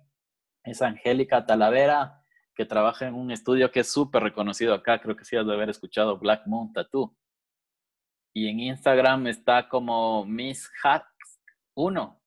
es 0.63 0.83
Angélica 0.83 1.47
Talavera, 1.47 2.23
que 2.53 2.65
trabaja 2.65 3.07
en 3.07 3.15
un 3.15 3.31
estudio 3.31 3.71
que 3.71 3.79
es 3.79 3.91
súper 3.91 4.21
reconocido 4.21 4.75
acá, 4.75 5.01
creo 5.01 5.15
que 5.15 5.25
sí 5.25 5.37
has 5.37 5.47
de 5.47 5.53
haber 5.53 5.71
escuchado, 5.71 6.19
Black 6.19 6.45
Moon 6.45 6.71
Tattoo. 6.71 7.17
Y 8.31 8.47
en 8.47 8.59
Instagram 8.59 9.25
está 9.25 9.67
como 9.67 10.23
Miss 10.23 10.69
Hacks 10.83 11.41
1. 11.73 12.21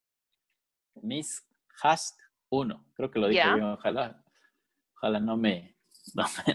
Miss 1.02 1.46
Hacks 1.80 2.16
uno, 2.50 2.84
creo 2.94 3.10
que 3.10 3.18
lo 3.18 3.28
dije 3.28 3.54
bien, 3.54 3.64
ojalá, 3.64 4.22
ojalá 4.96 5.20
no 5.20 5.36
me, 5.36 5.76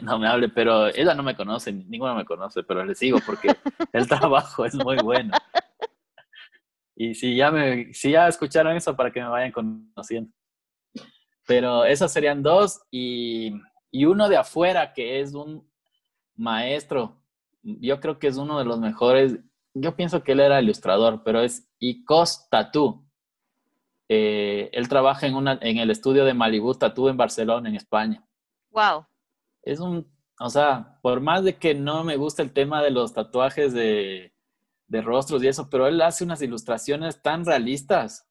no 0.02 0.20
me, 0.20 0.28
hable, 0.28 0.50
pero 0.50 0.88
ella 0.88 1.14
no 1.16 1.24
me 1.24 1.36
conoce, 1.36 1.72
ninguno 1.72 2.16
me 2.16 2.26
conoce, 2.26 2.64
pero 2.64 2.86
le 2.86 2.96
sigo 2.96 3.20
porque 3.26 3.50
el 3.94 4.08
trabajo 4.08 4.66
es 4.66 4.76
muy 4.76 4.98
bueno. 4.98 5.32
Y 6.96 7.14
si 7.14 7.36
ya, 7.36 7.52
me, 7.52 7.94
si 7.94 8.12
ya 8.12 8.28
escucharon 8.28 8.76
eso, 8.76 8.96
para 8.96 9.12
que 9.12 9.22
me 9.22 9.28
vayan 9.28 9.52
conociendo. 9.52 10.32
Pero 11.46 11.86
esas 11.86 12.12
serían 12.12 12.42
dos 12.42 12.82
y, 12.90 13.54
y 13.92 14.06
uno 14.06 14.30
de 14.30 14.38
afuera 14.38 14.94
que 14.94 15.20
es 15.20 15.34
un 15.34 15.70
maestro. 16.36 17.22
Yo 17.62 18.00
creo 18.00 18.18
que 18.18 18.28
es 18.28 18.38
uno 18.38 18.60
de 18.60 18.66
los 18.66 18.80
mejores. 18.80 19.38
Yo 19.74 19.96
pienso 19.96 20.24
que 20.24 20.32
él 20.32 20.40
era 20.40 20.62
ilustrador, 20.62 21.22
pero 21.24 21.42
es 21.42 21.70
Icos 21.80 22.48
Tattoo. 22.50 23.05
Eh, 24.10 24.70
él 24.72 24.88
trabaja 24.88 25.28
en, 25.28 25.36
una, 25.36 25.58
en 25.62 25.78
el 25.78 25.90
estudio 25.90 26.26
de 26.26 26.34
Malibu 26.34 26.76
Tattoo 26.76 27.10
en 27.10 27.18
Barcelona, 27.18 27.70
en 27.70 27.76
España. 27.76 28.24
Wow. 28.72 29.06
Es 29.64 29.80
un, 29.80 30.12
o 30.40 30.50
sea, 30.50 31.00
por 31.02 31.22
más 31.22 31.44
de 31.44 31.58
que 31.58 31.74
no 31.74 32.04
me 32.04 32.18
gusta 32.18 32.44
el 32.44 32.54
tema 32.54 32.84
de 32.84 32.92
los 32.92 33.14
tatuajes 33.14 33.74
de, 33.74 34.34
de 34.88 35.02
rostros 35.02 35.44
y 35.44 35.48
eso, 35.48 35.70
pero 35.70 35.88
él 35.88 36.02
hace 36.02 36.24
unas 36.24 36.42
ilustraciones 36.42 37.22
tan 37.22 37.46
realistas 37.46 38.30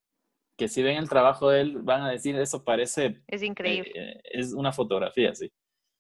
que 0.57 0.69
si 0.69 0.83
ven 0.83 0.99
el 0.99 1.09
trabajo 1.09 1.51
de 1.51 1.63
él 1.63 1.79
van 1.83 2.03
a 2.03 2.11
decir, 2.11 2.37
eso 2.37 2.65
parece... 2.65 3.25
Es 3.27 3.43
increíble. 3.43 3.91
Eh, 3.95 4.21
es 4.25 4.53
una 4.53 4.71
fotografía, 4.71 5.35
sí. 5.35 5.53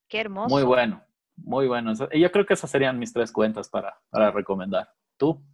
Qué 0.09 0.21
hermoso. 0.21 0.55
Muy 0.55 0.63
bueno, 0.63 1.03
muy 1.37 1.67
bueno. 1.67 1.93
Y 2.13 2.21
yo 2.21 2.31
creo 2.31 2.47
que 2.47 2.55
esas 2.55 2.71
serían 2.71 2.99
mis 2.99 3.13
tres 3.13 3.33
cuentas 3.33 3.69
para, 3.69 4.01
para 4.11 4.31
recomendar. 4.31 4.89
¿Tú? 5.17 5.45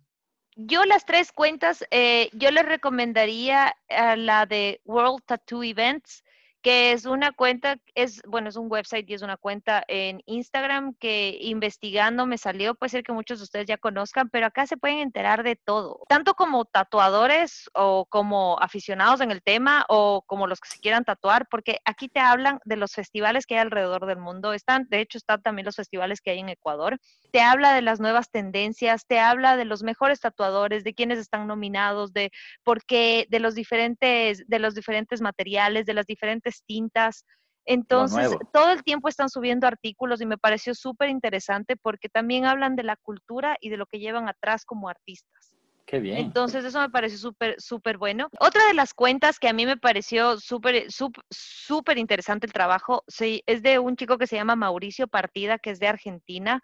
Yo 0.56 0.84
las 0.84 1.04
tres 1.06 1.32
cuentas, 1.32 1.84
eh, 1.90 2.28
yo 2.32 2.50
les 2.50 2.66
recomendaría 2.66 3.76
a 3.88 4.16
la 4.16 4.46
de 4.46 4.80
World 4.84 5.22
Tattoo 5.24 5.62
Events 5.62 6.24
que 6.62 6.92
es 6.92 7.06
una 7.06 7.32
cuenta, 7.32 7.76
es, 7.94 8.20
bueno, 8.26 8.48
es 8.48 8.56
un 8.56 8.70
website 8.70 9.08
y 9.08 9.14
es 9.14 9.22
una 9.22 9.36
cuenta 9.36 9.82
en 9.88 10.22
Instagram 10.26 10.94
que 10.94 11.38
investigando 11.40 12.26
me 12.26 12.38
salió, 12.38 12.74
puede 12.74 12.90
ser 12.90 13.02
que 13.02 13.12
muchos 13.12 13.38
de 13.38 13.44
ustedes 13.44 13.66
ya 13.66 13.78
conozcan, 13.78 14.28
pero 14.28 14.46
acá 14.46 14.66
se 14.66 14.76
pueden 14.76 14.98
enterar 14.98 15.42
de 15.42 15.56
todo, 15.56 16.02
tanto 16.08 16.34
como 16.34 16.66
tatuadores 16.66 17.70
o 17.74 18.04
como 18.06 18.58
aficionados 18.60 19.20
en 19.20 19.30
el 19.30 19.42
tema 19.42 19.86
o 19.88 20.22
como 20.26 20.46
los 20.46 20.60
que 20.60 20.68
se 20.68 20.80
quieran 20.80 21.04
tatuar, 21.04 21.46
porque 21.50 21.78
aquí 21.84 22.08
te 22.08 22.20
hablan 22.20 22.60
de 22.64 22.76
los 22.76 22.92
festivales 22.92 23.46
que 23.46 23.54
hay 23.54 23.60
alrededor 23.60 24.06
del 24.06 24.18
mundo, 24.18 24.52
están, 24.52 24.86
de 24.90 25.00
hecho, 25.00 25.16
están 25.18 25.42
también 25.42 25.66
los 25.66 25.76
festivales 25.76 26.20
que 26.20 26.32
hay 26.32 26.40
en 26.40 26.50
Ecuador, 26.50 26.98
te 27.32 27.40
habla 27.40 27.72
de 27.74 27.82
las 27.82 28.00
nuevas 28.00 28.30
tendencias, 28.30 29.06
te 29.06 29.18
habla 29.18 29.56
de 29.56 29.64
los 29.64 29.82
mejores 29.82 30.20
tatuadores, 30.20 30.84
de 30.84 30.94
quienes 30.94 31.18
están 31.18 31.46
nominados, 31.46 32.12
de 32.12 32.30
por 32.64 32.84
qué, 32.84 33.26
de 33.30 33.40
los 33.40 33.54
diferentes, 33.54 34.44
de 34.46 34.58
los 34.58 34.74
diferentes 34.74 35.20
materiales, 35.20 35.86
de 35.86 35.94
las 35.94 36.06
diferentes 36.06 36.49
tintas. 36.66 37.24
Entonces, 37.66 38.34
todo 38.52 38.72
el 38.72 38.82
tiempo 38.82 39.08
están 39.08 39.28
subiendo 39.28 39.66
artículos 39.66 40.20
y 40.20 40.26
me 40.26 40.38
pareció 40.38 40.74
súper 40.74 41.08
interesante 41.08 41.76
porque 41.76 42.08
también 42.08 42.46
hablan 42.46 42.74
de 42.74 42.82
la 42.82 42.96
cultura 42.96 43.56
y 43.60 43.68
de 43.70 43.76
lo 43.76 43.86
que 43.86 43.98
llevan 43.98 44.28
atrás 44.28 44.64
como 44.64 44.88
artistas. 44.88 45.54
Qué 45.86 45.98
bien. 45.98 46.18
Entonces, 46.18 46.64
eso 46.64 46.80
me 46.80 46.88
pareció 46.88 47.18
súper, 47.18 47.60
súper 47.60 47.98
bueno. 47.98 48.28
Otra 48.38 48.64
de 48.66 48.74
las 48.74 48.94
cuentas 48.94 49.38
que 49.38 49.48
a 49.48 49.52
mí 49.52 49.66
me 49.66 49.76
pareció 49.76 50.38
súper, 50.38 50.86
súper 51.30 51.98
interesante 51.98 52.46
el 52.46 52.52
trabajo, 52.52 53.04
sí, 53.08 53.42
es 53.46 53.62
de 53.62 53.78
un 53.78 53.96
chico 53.96 54.16
que 54.16 54.26
se 54.26 54.36
llama 54.36 54.56
Mauricio 54.56 55.08
Partida, 55.08 55.58
que 55.58 55.70
es 55.70 55.80
de 55.80 55.88
Argentina. 55.88 56.62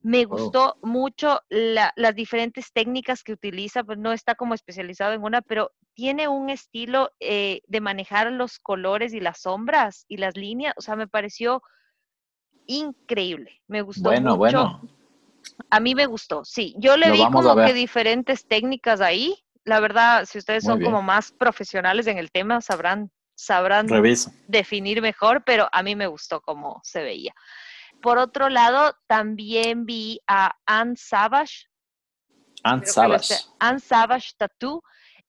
Me 0.00 0.24
gustó 0.24 0.76
mucho 0.82 1.40
las 1.48 2.14
diferentes 2.14 2.72
técnicas 2.72 3.22
que 3.22 3.32
utiliza, 3.32 3.84
pues 3.84 3.98
no 3.98 4.12
está 4.12 4.34
como 4.34 4.54
especializado 4.54 5.12
en 5.12 5.22
una, 5.22 5.42
pero 5.42 5.70
tiene 5.94 6.28
un 6.28 6.50
estilo 6.50 7.10
eh, 7.20 7.62
de 7.66 7.80
manejar 7.80 8.30
los 8.32 8.58
colores 8.58 9.12
y 9.12 9.20
las 9.20 9.40
sombras 9.40 10.04
y 10.08 10.16
las 10.16 10.36
líneas, 10.36 10.74
o 10.76 10.80
sea, 10.80 10.96
me 10.96 11.06
pareció 11.06 11.62
increíble, 12.66 13.60
me 13.66 13.82
gustó 13.82 14.04
bueno, 14.04 14.36
mucho. 14.36 14.38
Bueno. 14.38 14.82
A 15.70 15.80
mí 15.80 15.94
me 15.94 16.06
gustó, 16.06 16.44
sí. 16.44 16.74
Yo 16.78 16.96
le 16.96 17.10
vi 17.10 17.24
como 17.30 17.56
que 17.56 17.72
diferentes 17.72 18.46
técnicas 18.46 19.00
ahí. 19.00 19.36
La 19.64 19.80
verdad, 19.80 20.24
si 20.24 20.38
ustedes 20.38 20.64
son 20.64 20.80
como 20.82 21.02
más 21.02 21.32
profesionales 21.32 22.06
en 22.06 22.18
el 22.18 22.30
tema, 22.30 22.60
sabrán, 22.60 23.10
sabrán 23.34 23.86
definir 24.46 25.02
mejor, 25.02 25.42
pero 25.44 25.68
a 25.72 25.82
mí 25.82 25.96
me 25.96 26.06
gustó 26.06 26.40
cómo 26.40 26.80
se 26.84 27.02
veía. 27.02 27.34
Por 28.00 28.18
otro 28.18 28.48
lado, 28.48 28.96
también 29.06 29.86
vi 29.86 30.20
a 30.26 30.52
Anne 30.66 30.94
Savage. 30.96 31.66
Anne 32.64 32.86
Savage. 32.86 33.34
Anne 33.58 33.80
Savage 33.80 34.32
Tattoo. 34.36 34.82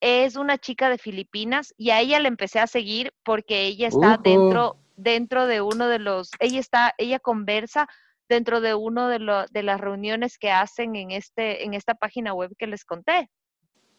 Es 0.06 0.36
una 0.36 0.58
chica 0.58 0.90
de 0.90 0.98
Filipinas 0.98 1.74
y 1.78 1.92
a 1.92 2.02
ella 2.02 2.20
le 2.20 2.28
empecé 2.28 2.60
a 2.60 2.68
seguir 2.68 3.14
porque 3.24 3.62
ella 3.62 3.88
está 3.88 4.18
dentro, 4.18 4.76
dentro 4.98 5.48
de 5.48 5.62
uno 5.62 5.88
de 5.88 5.98
los, 5.98 6.30
ella 6.40 6.60
está, 6.60 6.94
ella 6.98 7.20
conversa 7.20 7.88
dentro 8.28 8.60
de 8.60 8.76
uno 8.76 9.08
de, 9.08 9.46
de 9.50 9.64
las 9.64 9.80
reuniones 9.80 10.38
que 10.38 10.52
hacen 10.52 10.98
en, 10.98 11.12
este, 11.12 11.64
en 11.64 11.74
esta 11.74 11.96
página 11.96 12.34
web 12.34 12.52
que 12.60 12.68
les 12.68 12.84
conté. 12.84 13.30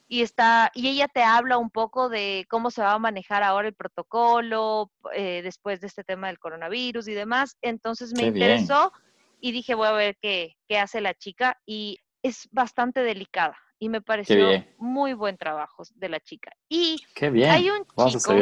Y 0.07 0.21
está 0.21 0.71
y 0.75 0.89
ella 0.89 1.09
te 1.09 1.23
habla 1.23 1.57
un 1.57 1.71
poco 1.71 2.11
de 2.11 2.45
cómo 2.51 2.71
se 2.71 2.83
va 2.83 2.93
a 2.93 2.99
manejar 2.99 3.43
ahora 3.43 3.69
el 3.69 3.75
protocolo 3.75 4.91
eh, 5.15 5.41
después 5.43 5.81
de 5.81 5.87
este 5.87 6.05
tema 6.05 6.27
del 6.27 6.39
coronavirus 6.39 7.09
y 7.09 7.15
demás. 7.15 7.57
Entonces 7.63 8.13
me 8.15 8.27
interesó 8.27 8.93
y 9.41 9.53
dije 9.53 9.75
voy 9.75 9.89
a 9.89 9.93
ver 9.93 10.19
qué, 10.21 10.57
qué, 10.69 10.79
hace 10.79 11.01
la 11.01 11.15
chica 11.15 11.59
y 11.65 11.97
es 12.23 12.47
bastante 12.53 13.01
delicada 13.01 13.57
y 13.85 13.91
me 13.91 14.01
pareció 14.01 14.65
muy 14.79 15.13
buen 15.13 15.37
trabajo 15.37 15.83
de 15.97 16.09
la 16.09 16.19
chica. 16.19 16.51
Y 16.71 17.05
hay 17.21 17.69
un 17.69 17.85
chico 18.09 18.33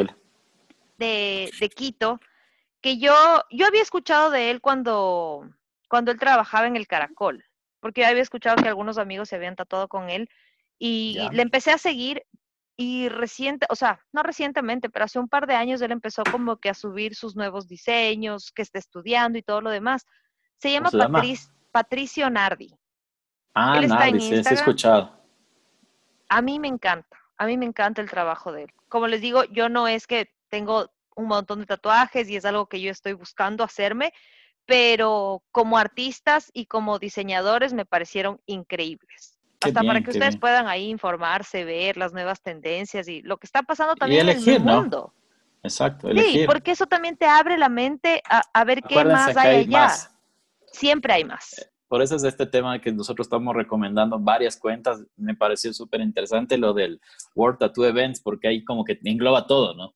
de, 0.99 1.51
de 1.59 1.69
Quito 1.69 2.21
que 2.81 2.99
yo 2.99 3.13
yo 3.51 3.67
había 3.67 3.83
escuchado 3.83 4.31
de 4.31 4.53
él 4.53 4.61
cuando 4.61 5.51
cuando 5.89 6.13
él 6.13 6.19
trabajaba 6.21 6.69
en 6.69 6.77
el 6.77 6.87
Caracol, 6.87 7.45
porque 7.81 8.05
había 8.05 8.23
escuchado 8.23 8.63
que 8.63 8.69
algunos 8.69 8.99
amigos 8.99 9.31
se 9.31 9.35
habían 9.35 9.57
tatuado 9.57 9.89
con 9.89 10.11
él 10.11 10.29
y 10.79 11.19
le 11.33 11.43
empecé 11.43 11.73
a 11.73 11.79
seguir 11.79 12.23
y 12.77 13.09
reciente, 13.09 13.67
o 13.69 13.75
sea, 13.75 13.99
no 14.13 14.23
recientemente, 14.23 14.91
pero 14.91 15.07
hace 15.07 15.19
un 15.19 15.29
par 15.29 15.49
de 15.49 15.57
años 15.57 15.83
él 15.83 15.91
empezó 15.91 16.23
como 16.23 16.57
que 16.59 16.71
a 16.71 16.75
subir 16.75 17.17
sus 17.17 17.35
nuevos 17.35 17.67
diseños, 17.67 18.53
que 18.53 18.63
está 18.63 18.79
estudiando 18.79 19.39
y 19.39 19.43
todo 19.43 19.61
lo 19.61 19.71
demás. 19.71 20.07
Se 20.59 20.71
llama, 20.71 20.91
Patricio 21.73 22.31
Nardi. 22.31 22.73
Ah, 23.55 23.81
Nardi, 23.81 24.21
sí, 24.21 24.35
he 24.35 24.55
escuchado. 24.55 25.22
A 26.33 26.41
mí 26.41 26.59
me 26.59 26.69
encanta, 26.69 27.19
a 27.37 27.47
mí 27.47 27.57
me 27.59 27.67
encanta 27.67 28.01
el 28.01 28.11
trabajo 28.11 28.53
de 28.53 28.65
él. 28.65 28.73
Como 28.89 29.07
les 29.07 29.21
digo, 29.21 29.45
yo 29.45 29.69
no 29.69 29.87
es 29.87 30.07
que 30.07 30.31
tengo 30.49 30.91
un 31.15 31.27
montón 31.27 31.61
de 31.61 31.67
tatuajes 31.67 32.29
y 32.31 32.37
es 32.37 32.45
algo 32.47 32.67
que 32.67 32.81
yo 32.81 32.91
estoy 32.91 33.13
buscando 33.13 33.65
hacerme, 33.65 34.13
pero 34.65 35.43
como 35.53 35.77
artistas 35.77 36.51
y 36.55 36.67
como 36.67 36.99
diseñadores 36.99 37.75
me 37.75 37.85
parecieron 37.85 38.41
increíbles 38.47 39.39
hasta 39.61 39.83
para 39.83 40.01
que 40.01 40.11
ustedes 40.11 40.37
puedan 40.37 40.67
ahí 40.69 40.89
informarse, 40.89 41.65
ver 41.65 41.97
las 41.97 42.13
nuevas 42.13 42.43
tendencias 42.43 43.07
y 43.09 43.23
lo 43.23 43.37
que 43.37 43.47
está 43.47 43.63
pasando 43.63 43.95
también 43.95 44.29
en 44.29 44.49
el 44.49 44.61
mundo. 44.61 45.15
Exacto, 45.63 46.09
elegir. 46.09 46.41
Sí, 46.41 46.47
porque 46.47 46.73
eso 46.73 46.87
también 46.87 47.17
te 47.17 47.27
abre 47.27 47.57
la 47.59 47.69
mente 47.69 48.23
a, 48.29 48.65
ver 48.65 48.83
qué 48.83 49.05
más 49.05 49.37
hay, 49.37 49.59
allá. 49.65 49.95
Siempre 50.73 51.13
hay 51.13 51.25
más. 51.25 51.71
Por 51.93 52.01
eso 52.01 52.17
es 52.17 52.25
este 52.25 52.47
tema 52.47 52.81
que 52.81 52.91
nosotros 52.91 53.27
estamos 53.27 53.55
recomendando 53.55 54.19
varias 54.19 54.57
cuentas. 54.57 55.05
Me 55.15 55.35
pareció 55.35 55.75
súper 55.75 56.01
interesante 56.01 56.57
lo 56.57 56.73
del 56.73 56.99
World 57.35 57.59
Tattoo 57.59 57.85
Events, 57.85 58.23
porque 58.23 58.49
ahí 58.49 58.65
como 58.65 58.83
que 58.83 58.99
engloba 59.05 59.47
todo, 59.47 59.75
¿no? 59.75 59.95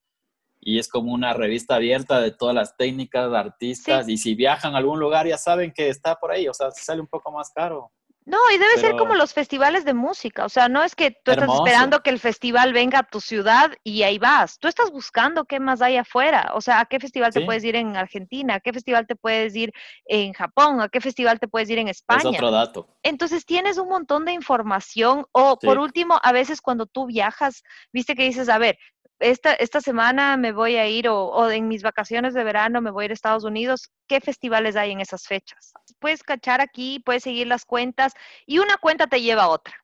Y 0.61 0.79
es 0.79 0.89
como 0.91 1.15
una 1.15 1.33
revista 1.33 1.77
abierta 1.77 2.21
de 2.21 2.33
todas 2.33 2.55
las 2.55 2.77
técnicas, 2.77 3.31
de 3.31 3.39
artistas, 3.39 4.11
y 4.11 4.19
si 4.19 4.35
viajan 4.35 4.75
a 4.75 4.77
algún 4.77 5.01
lugar 5.01 5.27
ya 5.27 5.39
saben 5.39 5.73
que 5.73 5.89
está 5.89 6.17
por 6.17 6.33
ahí, 6.33 6.47
o 6.49 6.53
sea, 6.53 6.71
sale 6.71 7.01
un 7.01 7.07
poco 7.07 7.33
más 7.33 7.51
caro. 7.51 7.91
No, 8.27 8.39
y 8.53 8.59
debe 8.59 8.77
ser 8.79 8.97
como 8.97 9.15
los 9.15 9.33
festivales 9.33 9.85
de 9.85 9.95
música, 9.95 10.45
o 10.45 10.49
sea, 10.49 10.69
no 10.69 10.83
es 10.83 10.97
que 10.97 11.13
tú 11.13 11.31
estás 11.31 11.49
esperando 11.49 12.03
que 12.03 12.11
el 12.11 12.19
festival 12.19 12.73
venga 12.73 12.99
a 12.99 13.03
tu 13.05 13.21
ciudad 13.21 13.71
y 13.85 14.03
ahí 14.03 14.19
vas, 14.19 14.59
tú 14.59 14.67
estás 14.67 14.91
buscando 14.91 15.45
qué 15.45 15.61
más 15.61 15.81
hay 15.81 15.97
afuera, 15.97 16.51
o 16.55 16.61
sea, 16.61 16.81
a 16.81 16.87
qué 16.87 16.99
festival 16.99 17.33
te 17.33 17.47
puedes 17.47 17.63
ir 17.63 17.77
en 17.77 17.97
Argentina, 17.97 18.55
a 18.57 18.61
qué 18.61 18.73
festival 18.73 19.07
te 19.07 19.15
puedes 19.15 19.55
ir 19.55 19.73
en 20.07 20.33
Japón, 20.33 20.81
a 20.81 20.89
qué 20.89 21.01
festival 21.01 21.39
te 21.39 21.47
puedes 21.47 21.71
ir 21.71 21.79
en 21.79 21.87
España. 21.87 22.19
Es 22.19 22.27
otro 22.27 22.51
dato. 22.51 22.89
Entonces 23.05 23.47
tienes 23.47 23.79
un 23.79 23.89
montón 23.89 24.25
de 24.25 24.33
información 24.33 25.25
o 25.31 25.57
por 25.61 25.79
último, 25.79 26.19
a 26.21 26.33
veces 26.33 26.61
cuando 26.61 26.87
tú 26.87 27.07
viajas, 27.07 27.63
viste 27.93 28.17
que 28.17 28.25
dices, 28.25 28.49
a 28.49 28.59
ver, 28.59 28.77
esta, 29.19 29.55
esta 29.55 29.81
semana 29.81 30.37
me 30.37 30.53
voy 30.53 30.77
a 30.77 30.87
ir 30.87 31.09
o, 31.09 31.51
en 31.51 31.69
mis 31.69 31.83
vacaciones 31.83 32.35
de 32.35 32.45
verano 32.45 32.81
me 32.81 32.91
voy 32.91 33.05
a 33.05 33.07
ir 33.07 33.11
a 33.13 33.15
Estados 33.15 33.45
Unidos, 33.45 33.91
¿qué 34.07 34.21
festivales 34.21 34.77
hay 34.77 34.93
en 34.93 35.01
esas 35.01 35.27
fechas? 35.27 35.73
Puedes 35.99 36.23
cachar 36.23 36.61
aquí, 36.61 37.01
puedes 37.05 37.23
seguir 37.23 37.47
las 37.47 37.65
cuentas 37.65 38.13
y 38.47 38.59
una 38.59 38.77
cuenta 38.77 39.07
te 39.07 39.23
lleva 39.23 39.45
a 39.45 39.49
otra. 39.49 39.75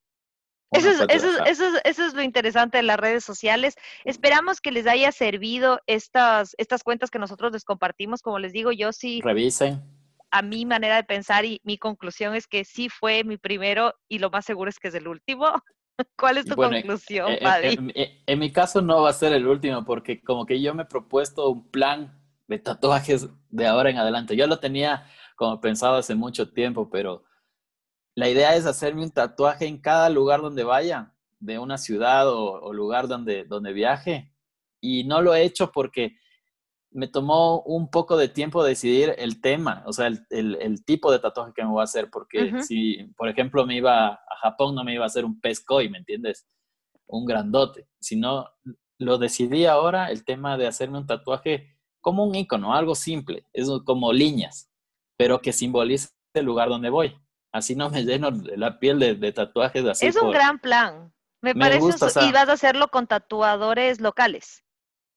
Eso 0.72 0.90
es, 0.90 1.00
eso, 1.10 1.44
eso, 1.44 1.64
eso 1.84 2.06
es, 2.06 2.14
lo 2.14 2.22
interesante 2.22 2.78
de 2.78 2.82
las 2.82 2.98
redes 2.98 3.24
sociales. 3.24 3.74
Esperamos 4.04 4.62
que 4.62 4.72
les 4.72 4.86
haya 4.86 5.12
servido 5.12 5.80
estas, 5.86 6.54
estas 6.56 6.82
cuentas 6.82 7.10
que 7.10 7.18
nosotros 7.18 7.52
les 7.52 7.62
compartimos. 7.62 8.22
Como 8.22 8.38
les 8.38 8.54
digo, 8.54 8.72
yo 8.72 8.90
sí. 8.90 9.20
Revisen. 9.22 9.82
A 10.30 10.40
mi 10.40 10.64
manera 10.64 10.96
de 10.96 11.04
pensar 11.04 11.44
y 11.44 11.60
mi 11.62 11.76
conclusión 11.76 12.34
es 12.34 12.46
que 12.46 12.64
sí 12.64 12.88
fue 12.88 13.22
mi 13.22 13.36
primero 13.36 13.92
y 14.08 14.18
lo 14.18 14.30
más 14.30 14.46
seguro 14.46 14.70
es 14.70 14.78
que 14.78 14.88
es 14.88 14.94
el 14.94 15.08
último. 15.08 15.62
¿Cuál 16.16 16.38
es 16.38 16.46
tu 16.46 16.54
conclusión, 16.54 17.32
eh, 17.32 18.22
En, 18.26 18.38
mi 18.38 18.52
caso 18.52 18.80
no 18.80 19.02
va 19.02 19.10
a 19.10 19.14
ser 19.14 19.32
el 19.32 19.46
último, 19.46 19.84
porque 19.84 20.22
como 20.22 20.46
que 20.46 20.60
yo 20.60 20.74
me 20.74 20.82
he 20.82 20.86
propuesto 20.86 21.48
un 21.48 21.70
plan 21.70 22.18
de 22.48 22.58
tatuajes 22.58 23.28
de 23.50 23.66
ahora 23.66 23.90
en 23.90 23.98
adelante. 23.98 24.36
Yo 24.36 24.46
lo 24.46 24.58
tenía 24.58 25.06
como 25.36 25.60
pensado 25.60 25.96
hace 25.96 26.14
mucho 26.14 26.50
tiempo, 26.50 26.90
pero 26.90 27.24
la 28.14 28.28
idea 28.28 28.54
es 28.56 28.66
hacerme 28.66 29.02
un 29.02 29.10
tatuaje 29.10 29.66
en 29.66 29.78
cada 29.78 30.08
lugar 30.10 30.40
donde 30.40 30.64
vaya. 30.64 31.14
de 31.40 31.58
una 31.58 31.76
ciudad 31.76 32.28
o, 32.28 32.72
lugar 32.72 33.08
donde, 33.08 33.44
donde 33.44 33.72
viaje. 33.72 34.32
Y 34.80 35.04
no 35.04 35.22
lo 35.22 35.34
he 35.34 35.42
hecho 35.42 35.72
porque 35.72 36.16
me 36.94 37.08
tomó 37.08 37.62
un 37.62 37.90
poco 37.90 38.16
de 38.16 38.28
tiempo 38.28 38.64
decidir 38.64 39.14
el 39.18 39.40
tema, 39.40 39.82
o 39.86 39.92
sea, 39.92 40.06
el, 40.06 40.26
el, 40.30 40.84
tipo 40.84 41.10
de 41.10 41.18
tatuaje 41.18 41.52
que 41.54 41.62
me 41.62 41.70
voy 41.70 41.80
a 41.80 41.84
hacer, 41.84 42.10
porque 42.10 42.62
si, 42.62 43.04
por 43.16 43.28
ejemplo, 43.28 43.66
me 43.66 43.76
iba 43.76 44.08
a 44.08 44.36
Japón, 44.40 44.74
no 44.74 44.84
me 44.84 44.94
iba 44.94 45.04
a 45.04 45.06
hacer 45.06 45.24
un 45.24 45.40
pescoy, 45.40 45.88
¿me 45.88 45.98
entiendes? 45.98 46.46
Un 47.06 47.24
grandote, 47.24 47.88
sino 48.00 48.48
lo 48.98 49.18
decidí 49.18 49.66
ahora, 49.66 50.10
el 50.10 50.24
tema 50.24 50.56
de 50.56 50.66
hacerme 50.66 50.98
un 50.98 51.06
tatuaje 51.06 51.78
como 52.00 52.24
un 52.24 52.34
icono, 52.34 52.74
algo 52.74 52.94
simple, 52.94 53.46
es 53.52 53.68
como 53.84 54.12
líneas, 54.12 54.70
pero 55.16 55.40
que 55.40 55.52
simbolice 55.52 56.10
el 56.34 56.44
lugar 56.44 56.68
donde 56.68 56.90
voy. 56.90 57.16
Así 57.52 57.76
no 57.76 57.90
me 57.90 58.02
lleno 58.04 58.30
la 58.30 58.78
piel 58.78 58.98
de, 58.98 59.32
tatuajes 59.32 59.84
así. 59.84 60.06
Es 60.06 60.16
un 60.16 60.30
gran 60.30 60.58
plan. 60.58 61.12
Me, 61.42 61.54
parece, 61.54 61.88
y 62.22 62.32
vas 62.32 62.48
a 62.48 62.52
hacerlo 62.52 62.88
con 62.88 63.06
tatuadores 63.06 64.00
locales. 64.00 64.64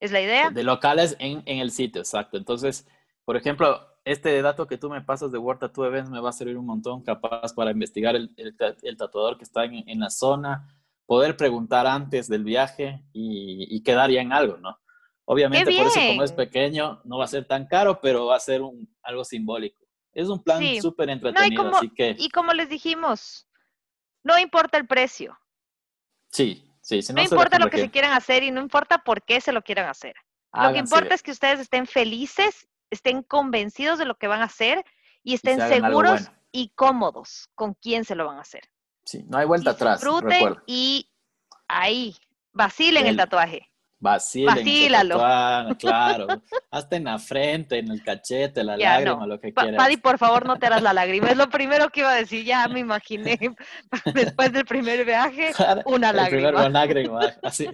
¿Es 0.06 0.12
la 0.12 0.22
idea? 0.22 0.52
De 0.52 0.64
locales 0.64 1.16
en, 1.18 1.42
el 1.48 1.72
sitio, 1.72 2.00
exacto. 2.00 2.38
Entonces, 2.38 2.88
por 3.26 3.38
ejemplo, 3.38 3.82
este 4.04 4.40
dato 4.44 4.68
que 4.68 4.78
tú 4.78 4.88
me 4.88 5.02
pasas 5.02 5.32
de 5.32 5.40
World 5.40 5.62
Tattoo 5.62 5.86
Events 5.86 6.12
me 6.12 6.22
va 6.22 6.30
a 6.30 6.34
servir 6.34 6.58
un 6.58 6.68
montón 6.68 7.02
capaz 7.02 7.56
para 7.56 7.72
investigar 7.72 8.16
el, 8.16 8.98
tatuador 8.98 9.40
que 9.40 9.44
está 9.44 9.66
en, 9.66 10.00
la 10.00 10.12
zona, 10.12 10.80
poder 11.08 11.36
preguntar 11.36 11.88
antes 11.88 12.28
del 12.28 12.44
viaje 12.44 13.04
y, 13.14 13.82
quedar 13.82 14.12
ya 14.12 14.22
en 14.22 14.32
algo, 14.32 14.58
¿no? 14.58 14.78
Obviamente, 15.26 15.76
por 15.76 15.88
eso 15.88 16.00
como 16.08 16.22
es 16.22 16.34
pequeño, 16.34 17.02
no 17.04 17.18
va 17.18 17.26
a 17.26 17.30
ser 17.30 17.46
tan 17.46 17.66
caro, 17.66 18.00
pero 18.00 18.28
va 18.28 18.36
a 18.36 18.40
ser 18.40 18.62
un, 18.62 18.88
algo 19.02 19.26
simbólico. 19.26 19.84
Es 20.14 20.30
un 20.30 20.44
plan 20.44 20.62
súper 20.80 21.10
entretenido, 21.10 21.76
así 21.76 21.90
que... 21.90 22.16
Y 22.20 22.30
como 22.30 22.54
les 22.54 22.70
dijimos, 22.70 23.48
no 24.22 24.38
importa 24.38 24.78
el 24.78 24.86
precio. 24.86 25.36
Sí, 26.30 26.65
sí. 26.86 27.14
no, 27.14 27.22
importa 27.22 27.60
lo 27.60 27.70
que 27.70 27.80
se 27.80 27.90
quieran 27.90 28.14
hacer 28.14 28.44
y 28.44 28.52
no 28.52 28.62
importa 28.62 29.00
por 29.00 29.24
qué 29.24 29.42
se 29.42 29.52
lo 29.52 29.64
quieran 29.64 29.90
hacer. 29.90 30.16
lo 30.54 30.72
que 30.72 30.80
importa 30.80 31.16
es 31.16 31.24
que 31.24 31.32
ustedes 31.32 31.60
estén 31.60 31.88
felices, 31.88 32.68
estén 32.90 33.24
convencidos 33.24 33.98
de 33.98 34.06
lo 34.06 34.18
que 34.18 34.28
van 34.28 34.42
a 34.42 34.46
hacer 34.46 34.86
y 35.24 35.34
estén 35.34 35.60
seguros 35.60 36.32
y 36.52 36.70
cómodos 36.76 37.50
con 37.56 37.74
quién 37.74 38.06
se 38.06 38.16
lo 38.16 38.26
van 38.26 38.38
a 38.38 38.42
hacer. 38.42 38.70
Sí, 39.04 39.24
no 39.28 39.38
hay 39.38 39.46
vuelta 39.46 39.72
atrás. 39.72 40.00
Disfruten 40.00 40.56
y 40.66 41.10
ahí, 41.68 42.16
vacilen 42.54 43.08
el 43.08 43.18
tatuaje. 43.18 43.70
Vacílalo. 44.06 45.18
claro. 45.78 46.28
Hasta 46.72 46.96
en 46.96 47.06
la 47.06 47.18
frente, 47.18 47.80
en 47.80 47.90
el 47.90 48.04
cachete, 48.04 48.64
la 48.64 48.78
lágrima, 48.78 49.26
lo 49.26 49.40
que 49.40 49.54
quieras. 49.54 49.78
Paddy, 49.78 49.98
por 49.98 50.18
favor, 50.18 50.46
no 50.46 50.58
te 50.58 50.68
harás 50.68 50.82
la 50.82 50.94
lágrima. 50.94 51.30
Es 51.30 51.38
lo 51.38 51.50
primero 51.50 51.90
que 51.90 52.02
iba 52.02 52.12
a 52.12 52.16
decir. 52.16 52.46
Ya 52.46 52.68
me 52.68 52.80
imaginé. 52.80 53.38
Después 54.14 54.52
del 54.52 54.66
primer 54.66 55.06
viaje, 55.06 55.52
una 55.86 56.14
lágrima. 56.14 56.50
Primero 56.50 56.70
lágrima. 56.70 57.20
Así, 57.42 57.68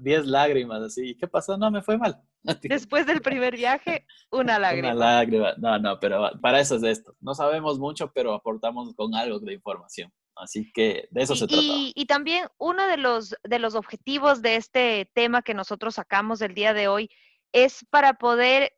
diez 0.00 0.26
lágrimas, 0.26 0.82
así. 0.82 1.14
¿Qué 1.16 1.26
pasó? 1.28 1.56
No, 1.56 1.70
me 1.70 1.82
fue 1.82 1.98
mal. 1.98 2.20
Después 2.62 3.06
del 3.06 3.22
primer 3.22 3.56
viaje, 3.56 4.06
una 4.30 4.58
lágrima. 4.58 4.92
Una 4.92 4.94
lágrima. 4.94 5.54
No, 5.56 5.78
no, 5.78 5.98
pero 5.98 6.30
para 6.40 6.60
eso 6.60 6.76
es 6.76 6.82
esto. 6.82 7.14
No 7.20 7.34
sabemos 7.34 7.78
mucho, 7.78 8.12
pero 8.12 8.34
aportamos 8.34 8.94
con 8.94 9.14
algo 9.14 9.38
de 9.38 9.54
información. 9.54 10.12
Así 10.36 10.70
que 10.72 11.08
de 11.10 11.22
eso 11.22 11.36
se 11.36 11.46
trata. 11.46 11.62
Y, 11.62 12.06
también 12.06 12.48
uno 12.58 12.86
de 12.86 12.96
los, 12.96 13.34
de 13.44 13.58
los 13.58 13.74
objetivos 13.74 14.42
de 14.42 14.56
este 14.56 15.10
tema 15.14 15.42
que 15.42 15.54
nosotros 15.54 15.94
sacamos 15.94 16.40
el 16.40 16.54
día 16.54 16.74
de 16.74 16.88
hoy 16.88 17.10
es 17.52 17.84
para 17.90 18.14
poder 18.14 18.72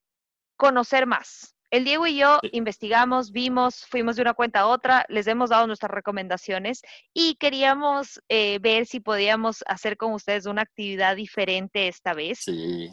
conocer 0.56 1.06
más. 1.06 1.56
El 1.70 1.84
Diego 1.84 2.06
y 2.06 2.16
yo 2.16 2.38
investigamos, 2.52 3.32
vimos, 3.32 3.84
fuimos 3.86 4.16
de 4.16 4.22
una 4.22 4.34
cuenta 4.34 4.60
a 4.60 4.66
otra, 4.66 5.04
les 5.08 5.26
hemos 5.26 5.50
dado 5.50 5.66
nuestras 5.66 5.90
recomendaciones 5.90 6.80
y 7.12 7.34
queríamos 7.36 8.20
eh, 8.28 8.58
ver 8.60 8.86
si 8.86 9.00
podíamos 9.00 9.64
hacer 9.66 9.96
con 9.96 10.12
ustedes 10.12 10.46
una 10.46 10.62
actividad 10.62 11.16
diferente 11.16 11.88
esta 11.88 12.14
vez. 12.14 12.40
Sí. 12.44 12.92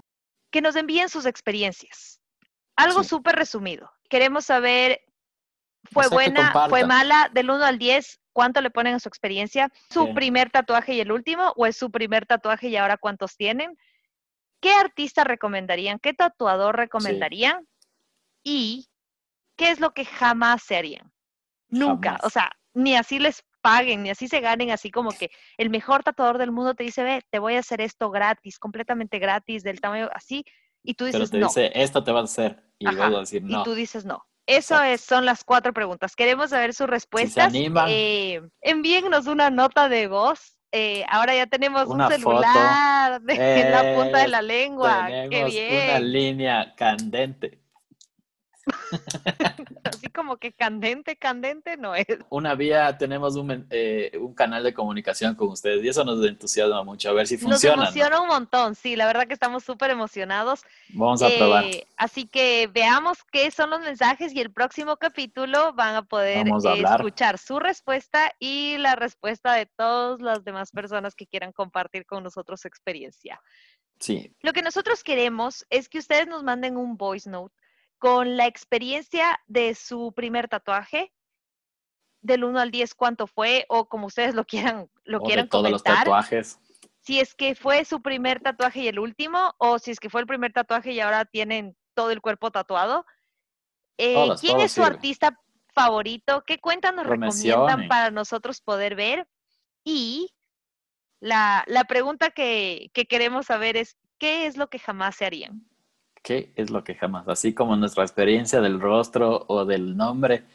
Que 0.52 0.62
nos 0.62 0.76
envíen 0.76 1.10
sus 1.10 1.26
experiencias. 1.26 2.20
Algo 2.76 3.04
súper 3.04 3.36
resumido. 3.36 3.92
Queremos 4.10 4.46
saber, 4.46 5.02
¿fue 5.92 6.08
buena, 6.08 6.68
fue 6.70 6.86
mala? 6.86 7.30
Del 7.32 7.52
1 7.52 7.64
al 7.64 7.78
10, 7.78 8.20
¿Cuánto 8.34 8.62
le 8.62 8.72
ponen 8.72 8.96
a 8.96 9.00
su 9.00 9.08
experiencia? 9.08 9.72
¿Su 9.90 10.14
primer 10.14 10.50
tatuaje 10.50 10.96
y 10.96 11.00
el 11.00 11.12
último? 11.12 11.54
¿O 11.56 11.66
es 11.66 11.78
su 11.78 11.92
primer 11.92 12.26
tatuaje 12.26 12.68
y 12.68 12.76
ahora 12.76 12.98
cuántos 12.98 13.38
tienen? 13.38 13.78
¿Qué 14.60 14.74
artista 14.74 15.24
recomendarían? 15.24 16.00
¿Qué 16.00 16.14
tatuador 16.14 16.76
recomendarían? 16.76 17.68
¿Y 18.44 18.90
qué 19.56 19.70
es 19.70 19.80
lo 19.80 19.94
que 19.94 20.06
jamás 20.06 20.64
se 20.64 20.76
harían? 20.76 21.12
Nunca. 21.70 22.20
O 22.24 22.30
sea, 22.30 22.52
ni 22.74 22.96
así 22.96 23.20
les 23.20 23.44
paguen, 23.62 24.04
ni 24.04 24.10
así 24.10 24.28
se 24.28 24.42
ganen, 24.42 24.72
así 24.72 24.92
como 24.92 25.12
que 25.12 25.32
el 25.58 25.70
mejor 25.70 26.04
tatuador 26.04 26.38
del 26.38 26.52
mundo 26.52 26.76
te 26.76 26.84
dice, 26.84 27.04
ve, 27.04 27.22
te 27.30 27.40
voy 27.40 27.56
a 27.56 27.60
hacer 27.60 27.82
esto 27.82 28.12
gratis, 28.12 28.60
completamente 28.60 29.20
gratis, 29.20 29.64
del 29.64 29.80
tamaño 29.80 30.10
así, 30.14 30.44
y 30.84 30.96
tú 30.96 31.06
dices, 31.06 31.30
Pero 31.32 31.48
te 31.48 31.62
dice, 31.62 31.72
esto 31.82 32.04
te 32.04 32.12
va 32.12 32.20
a 32.20 32.24
hacer, 32.24 32.62
y 32.78 32.88
luego 32.88 33.22
decir 33.22 33.42
no. 33.44 33.62
Y 33.62 33.64
tú 33.64 33.74
dices 33.74 34.06
no. 34.06 34.26
Eso 34.46 34.82
es, 34.84 35.02
son 35.02 35.26
las 35.26 35.44
cuatro 35.44 35.74
preguntas. 35.74 36.16
Queremos 36.16 36.50
saber 36.50 36.74
sus 36.74 36.88
respuestas. 36.88 37.52
Si 37.52 37.72
eh, 37.88 38.42
envíennos 38.62 39.28
una 39.28 39.50
nota 39.50 39.90
de 39.90 40.08
voz. 40.08 40.58
Eh, 40.76 41.06
ahora 41.08 41.36
ya 41.36 41.46
tenemos 41.46 41.88
un 41.88 42.08
celular 42.10 43.22
en 43.28 43.72
la 43.72 43.96
punta 43.96 44.20
de 44.20 44.28
la 44.28 44.42
lengua. 44.42 45.08
Qué 45.30 45.46
bien. 45.46 45.90
Una 45.90 46.00
línea 46.00 46.74
candente. 46.76 47.63
Así 49.84 50.08
como 50.10 50.38
que 50.38 50.54
candente, 50.54 51.16
candente 51.16 51.78
no 51.78 51.96
es. 51.96 52.06
Una 52.30 52.56
vía, 52.56 52.98
tenemos 52.98 53.36
un, 53.36 53.68
eh, 53.70 54.12
un, 54.20 54.34
canal 54.34 54.64
de 54.64 54.74
comunicación 54.74 55.36
con 55.36 55.50
ustedes 55.50 55.84
y 55.84 55.90
eso 55.90 56.04
nos 56.04 56.26
entusiasma 56.26 56.84
mucho, 56.84 57.10
a 57.10 57.14
ver 57.14 57.28
si 57.28 57.38
funciona. 57.38 57.76
Nos 57.76 57.96
emociona 57.96 58.22
un 58.22 58.28
montón, 58.28 58.76
sí, 58.76 58.96
la 58.96 59.06
verdad 59.06 59.28
que 59.28 59.34
estamos 59.34 59.64
súper 59.64 59.92
emocionados. 59.92 60.62
Vamos 60.90 61.22
a 61.22 61.30
probar. 61.30 61.66
Eh, 61.66 61.88
así 61.98 62.26
que 62.26 62.70
veamos 62.74 63.20
qué 63.32 63.52
son 63.52 63.70
los 63.70 63.82
mensajes 63.82 64.34
y 64.34 64.40
el 64.40 64.52
próximo 64.52 64.98
capítulo 64.98 65.74
van 65.74 65.96
a 65.96 66.04
poder 66.04 66.48
eh, 66.48 66.84
escuchar 66.84 67.38
su 67.38 67.60
respuesta 67.60 68.34
y 68.40 68.78
la 68.78 68.96
respuesta 68.96 69.54
de 69.54 69.66
todas 69.66 70.22
las 70.22 70.44
demás 70.44 70.72
personas 70.72 71.16
que 71.16 71.28
quieran 71.28 71.52
compartir 71.52 72.06
con 72.06 72.24
nosotros 72.24 72.62
su 72.62 72.68
experiencia. 72.68 73.42
Sí. 74.00 74.36
Lo 74.42 74.54
que 74.54 74.62
nosotros 74.62 75.04
queremos 75.04 75.66
es 75.70 75.88
que 75.88 76.00
ustedes 76.00 76.28
nos 76.28 76.44
manden 76.44 76.78
un 76.78 76.98
voice 76.98 77.30
note 77.30 77.56
con 78.04 78.36
la 78.36 78.48
experiencia 78.48 79.40
de 79.48 79.76
su 79.76 80.12
primer 80.12 80.50
tatuaje, 80.50 81.14
del 82.22 82.44
1 82.44 82.60
al 82.60 82.70
10 82.70 82.96
cuánto 82.96 83.28
fue, 83.28 83.66
o 83.70 83.88
como 83.88 84.08
ustedes 84.08 84.36
lo 84.36 84.44
quieran, 84.44 84.90
lo 85.06 85.22
quieran 85.22 85.48
todos 85.48 85.72
los 85.72 85.84
tatuajes. 85.84 86.60
Si 87.00 87.22
es 87.22 87.34
que 87.34 87.56
fue 87.56 87.86
su 87.86 88.02
primer 88.02 88.42
tatuaje 88.42 88.82
y 88.82 88.88
el 88.90 89.00
último, 89.00 89.56
o 89.58 89.80
si 89.80 89.92
es 89.92 90.02
que 90.02 90.10
fue 90.10 90.20
el 90.20 90.28
primer 90.28 90.52
tatuaje 90.52 90.92
y 90.92 91.00
ahora 91.00 91.24
tienen 91.24 91.78
todo 91.94 92.12
el 92.12 92.20
cuerpo 92.20 92.52
tatuado. 92.52 93.06
Eh, 93.98 94.28
¿Quién 94.42 94.60
es 94.60 94.74
su 94.74 94.84
artista 94.84 95.40
favorito? 95.74 96.44
¿Qué 96.46 96.60
cuentas 96.60 96.94
nos 96.94 97.08
recomiendan 97.08 97.88
para 97.88 98.12
nosotros 98.12 98.60
poder 98.60 98.96
ver? 98.96 99.30
Y 99.86 100.36
la, 101.22 101.64
pregunta 101.88 102.32
que, 102.32 102.92
que 102.94 103.06
queremos 103.06 103.46
saber 103.46 103.78
es, 103.78 103.96
¿qué 104.18 104.46
es 104.46 104.58
lo 104.58 104.70
que 104.70 104.80
jamás 104.80 105.16
se 105.16 105.26
harían? 105.26 105.66
¿Qué 106.24 106.54
es 106.56 106.70
lo 106.70 106.86
que 106.86 106.96
jamás? 106.96 107.28
Así 107.28 107.54
como 107.54 107.76
nuestra 107.76 108.04
experiencia 108.04 108.62
del 108.62 108.80
rostro 108.80 109.46
o 109.50 109.66
del 109.66 109.98
nombre, 109.98 110.46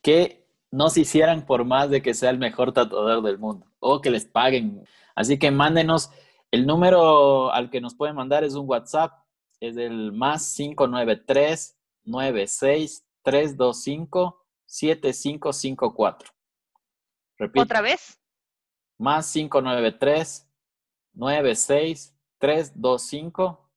¿qué 0.00 0.46
nos 0.70 0.96
hicieran 0.96 1.44
por 1.44 1.64
más 1.64 1.90
de 1.90 2.02
que 2.02 2.14
sea 2.14 2.30
el 2.30 2.38
mejor 2.38 2.72
tatuador 2.72 3.22
del 3.22 3.36
mundo 3.36 3.66
o 3.80 4.00
que 4.00 4.10
les 4.10 4.26
paguen? 4.26 4.86
Así 5.16 5.36
que 5.36 5.50
mándenos, 5.50 6.12
el 6.52 6.66
número 6.66 7.52
al 7.52 7.68
que 7.68 7.80
nos 7.80 7.96
pueden 7.96 8.14
mandar 8.14 8.44
es 8.44 8.54
un 8.54 8.68
WhatsApp, 8.68 9.12
es 9.58 9.76
el 9.76 10.12
más 10.12 10.54
593 10.54 11.76
96 12.04 13.04
325 13.22 14.46
7554. 14.66 16.30
Repito. 17.38 17.62
¿Otra 17.62 17.80
vez? 17.80 18.20
Más 18.98 19.32
593 19.32 20.48
96 21.14 22.14
325 22.38 23.67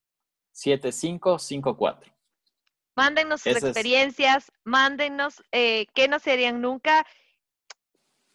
7554. 0.62 2.14
Mándennos 2.96 3.42
sus 3.42 3.56
experiencias, 3.56 4.52
mándennos 4.64 5.42
eh, 5.52 5.88
qué 5.94 6.08
no 6.08 6.20
serían 6.20 6.62
nunca. 6.62 7.06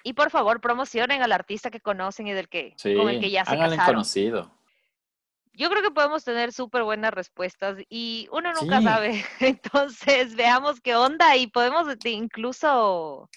Y 0.02 0.14
por 0.14 0.30
favor, 0.30 0.60
promocionen 0.60 1.22
al 1.22 1.32
artista 1.32 1.70
que 1.70 1.80
conocen 1.80 2.26
y 2.26 2.32
del 2.32 2.48
que, 2.48 2.74
con 2.82 3.08
el 3.08 3.20
que 3.20 3.30
ya 3.30 3.44
se 3.44 3.56
casaron. 3.56 3.86
conocido. 3.86 4.52
Yo 5.52 5.70
creo 5.70 5.82
que 5.82 5.90
podemos 5.90 6.22
tener 6.22 6.52
súper 6.52 6.84
buenas 6.84 7.12
respuestas 7.12 7.78
y 7.88 8.28
uno 8.30 8.52
nunca 8.52 8.82
sabe. 8.82 9.24
Entonces, 9.40 10.34
veamos 10.36 10.80
qué 10.80 10.94
onda 10.94 11.36
y 11.36 11.46
podemos 11.46 11.86
incluso... 12.04 13.28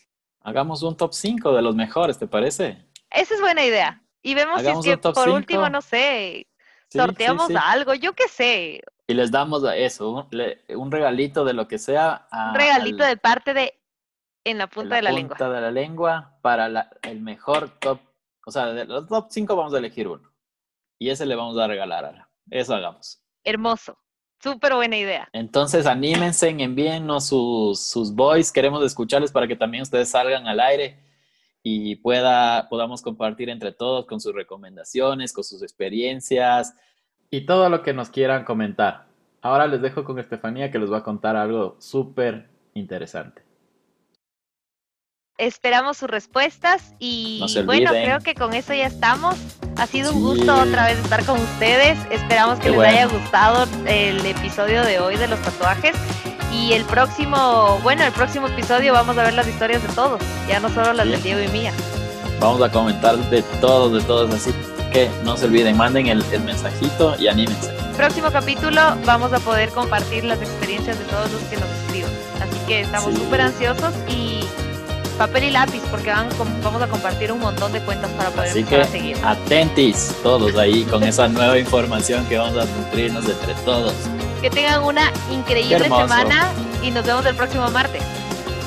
Hagamos 0.42 0.84
un 0.84 0.96
top 0.96 1.14
5 1.14 1.54
de 1.54 1.62
los 1.62 1.76
mejores, 1.76 2.18
¿te 2.18 2.28
parece? 2.28 2.86
Esa 3.10 3.36
es 3.36 3.42
buena 3.42 3.64
idea. 3.64 4.04
Y 4.22 4.34
vemos 4.34 4.62
si 4.62 4.68
es 4.68 4.80
que 4.80 4.98
por 4.98 5.30
último, 5.30 5.70
no 5.70 5.82
sé, 5.82 6.49
sorteamos 6.90 7.50
algo, 7.56 7.94
yo 7.94 8.14
qué 8.14 8.28
sé. 8.28 8.82
Y 9.08 9.14
les 9.14 9.32
damos 9.32 9.64
eso, 9.76 10.30
un, 10.32 10.92
regalito 10.92 11.44
de 11.44 11.54
lo 11.54 11.68
que 11.68 11.78
sea. 11.78 12.28
un 12.32 12.56
regalito 12.56 13.04
de 13.04 13.18
parte 13.18 13.54
de 13.54 13.74
en 14.46 14.58
la 14.58 14.68
punta 14.68 14.96
de 14.96 15.02
la, 15.02 15.12
lengua. 15.12 15.36
punta 15.36 15.54
de 15.54 15.62
la 15.62 15.72
lengua 15.72 16.38
para 16.42 16.90
el 17.02 17.22
mejor 17.22 17.70
top, 17.80 18.00
O 18.46 18.52
sea, 18.52 18.68
de 18.68 18.86
los 18.86 19.08
top 19.08 19.28
5 19.30 19.56
vamos 19.56 19.74
a 19.74 19.78
elegir 19.78 20.08
uno. 20.08 20.32
Y 21.00 21.10
ese 21.10 21.26
le 21.26 21.36
vamos 21.36 21.58
a 21.58 21.68
regalar 21.68 22.06
a 22.06 22.30
Eso 22.50 22.76
hagamos. 22.76 23.22
Hermoso. 23.44 23.98
Súper 24.42 24.74
buena 24.74 24.96
idea. 24.96 25.28
Entonces, 25.34 25.86
anímense, 25.86 26.50
envíennos 26.50 27.28
sus, 27.28 27.82
sus 27.82 28.14
voice. 28.14 28.54
Queremos 28.54 28.84
escucharles 28.84 29.32
para 29.32 29.48
que 29.48 29.56
también 29.56 29.84
ustedes 29.84 30.10
salgan 30.10 30.48
al 30.48 30.60
aire 30.62 30.98
y 31.64 31.98
pueda, 31.98 32.70
podamos 32.70 33.02
compartir 33.02 33.50
entre 33.50 33.72
todos 33.72 34.06
con 34.06 34.22
sus 34.22 34.34
recomendaciones, 34.34 35.34
con 35.34 35.44
sus 35.44 35.62
experiencias 35.62 36.74
y 37.30 37.46
todo 37.46 37.70
lo 37.70 37.84
que 37.84 37.94
nos 37.94 38.10
quieran 38.10 38.46
comentar. 38.46 39.08
Ahora 39.42 39.68
les 39.68 39.82
dejo 39.82 40.04
con 40.04 40.20
Estefanía 40.20 40.72
que 40.72 40.80
les 40.80 40.92
va 40.92 41.00
a 41.00 41.04
contar 41.04 41.36
algo 41.36 41.78
súper 41.80 42.50
interesante. 42.74 43.44
Esperamos 45.38 45.96
sus 45.96 46.10
respuestas 46.10 46.94
y 47.00 47.42
bueno, 47.66 47.92
creo 47.92 48.20
que 48.20 48.36
con 48.36 48.54
eso 48.54 48.74
ya 48.74 48.88
estamos. 48.88 49.38
Ha 49.78 49.88
sido 49.88 50.12
un 50.12 50.22
gusto 50.22 50.54
otra 50.54 50.88
vez 50.88 51.00
estar 51.00 51.26
con 51.26 51.40
ustedes. 51.40 51.98
Esperamos 52.12 52.60
que 52.60 52.72
les 52.72 52.80
haya 52.82 53.06
gustado 53.06 53.66
el 53.88 54.26
episodio 54.26 54.84
de 54.84 55.00
hoy 55.00 55.16
de 55.16 55.30
los 55.30 55.42
tatuajes. 55.42 55.96
Y 56.52 56.74
el 56.74 56.84
próximo, 56.86 57.80
bueno, 57.84 58.04
el 58.04 58.12
próximo 58.12 58.48
episodio 58.48 58.94
vamos 58.94 59.18
a 59.18 59.24
ver 59.24 59.34
las 59.34 59.48
historias 59.48 59.82
de 59.82 59.90
todos, 59.90 60.22
ya 60.48 60.60
no 60.60 60.70
solo 60.70 60.94
las 60.94 61.08
de 61.08 61.18
Diego 61.18 61.42
y 61.42 61.48
mía. 61.50 61.72
Vamos 62.40 62.62
a 62.62 62.70
comentar 62.72 63.18
de 63.18 63.42
todos, 63.62 63.94
de 63.94 64.02
todos, 64.02 64.34
así 64.34 64.52
que 64.92 65.10
no 65.24 65.38
se 65.38 65.46
olviden, 65.46 65.78
manden 65.78 66.08
el, 66.08 66.24
el 66.32 66.42
mensajito 66.42 67.16
y 67.20 67.28
anímense. 67.28 67.72
Próximo 67.96 68.32
capítulo 68.32 68.82
vamos 69.06 69.34
a 69.34 69.40
poder 69.40 69.70
compartir 69.70 70.24
las 70.24 70.42
experiencias 70.42 70.98
de 70.98 71.06
todos 71.06 71.32
los 71.32 71.42
que 71.44 71.58
nos 71.58 71.70
escriban. 71.70 72.12
Así 72.42 72.58
que 72.66 72.82
estamos 72.82 73.14
súper 73.14 73.42
ansiosos 73.42 73.94
y 74.08 74.40
papel 75.18 75.44
y 75.44 75.52
lápiz 75.52 75.82
porque 75.92 76.10
van, 76.10 76.30
vamos 76.64 76.82
a 76.82 76.88
compartir 76.88 77.32
un 77.32 77.42
montón 77.42 77.74
de 77.74 77.82
cuentas 77.82 78.10
para 78.12 78.30
poder 78.30 78.52
Así 78.52 78.64
que 78.64 78.86
seguir. 78.86 79.18
Atentis 79.24 80.16
todos 80.24 80.56
ahí 80.56 80.84
con 80.86 81.04
esa 81.04 81.28
nueva 81.28 81.60
información 81.60 82.26
que 82.28 82.38
vamos 82.38 82.58
a 82.58 82.66
nutrirnos 82.66 83.28
entre 83.28 83.54
todos. 83.66 83.94
Que 84.42 84.50
tengan 84.50 84.84
una 84.84 85.12
increíble 85.32 85.84
semana 85.84 86.52
y 86.82 86.92
nos 86.92 87.06
vemos 87.06 87.26
el 87.26 87.36
próximo 87.36 87.70
martes. 87.72 88.02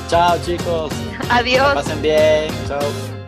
Chao 0.09 0.37
chicos. 0.45 0.91
Adiós. 1.29 1.69
Que 1.69 1.75
pasen 1.75 2.01
bien. 2.01 2.53
Chao. 2.67 3.22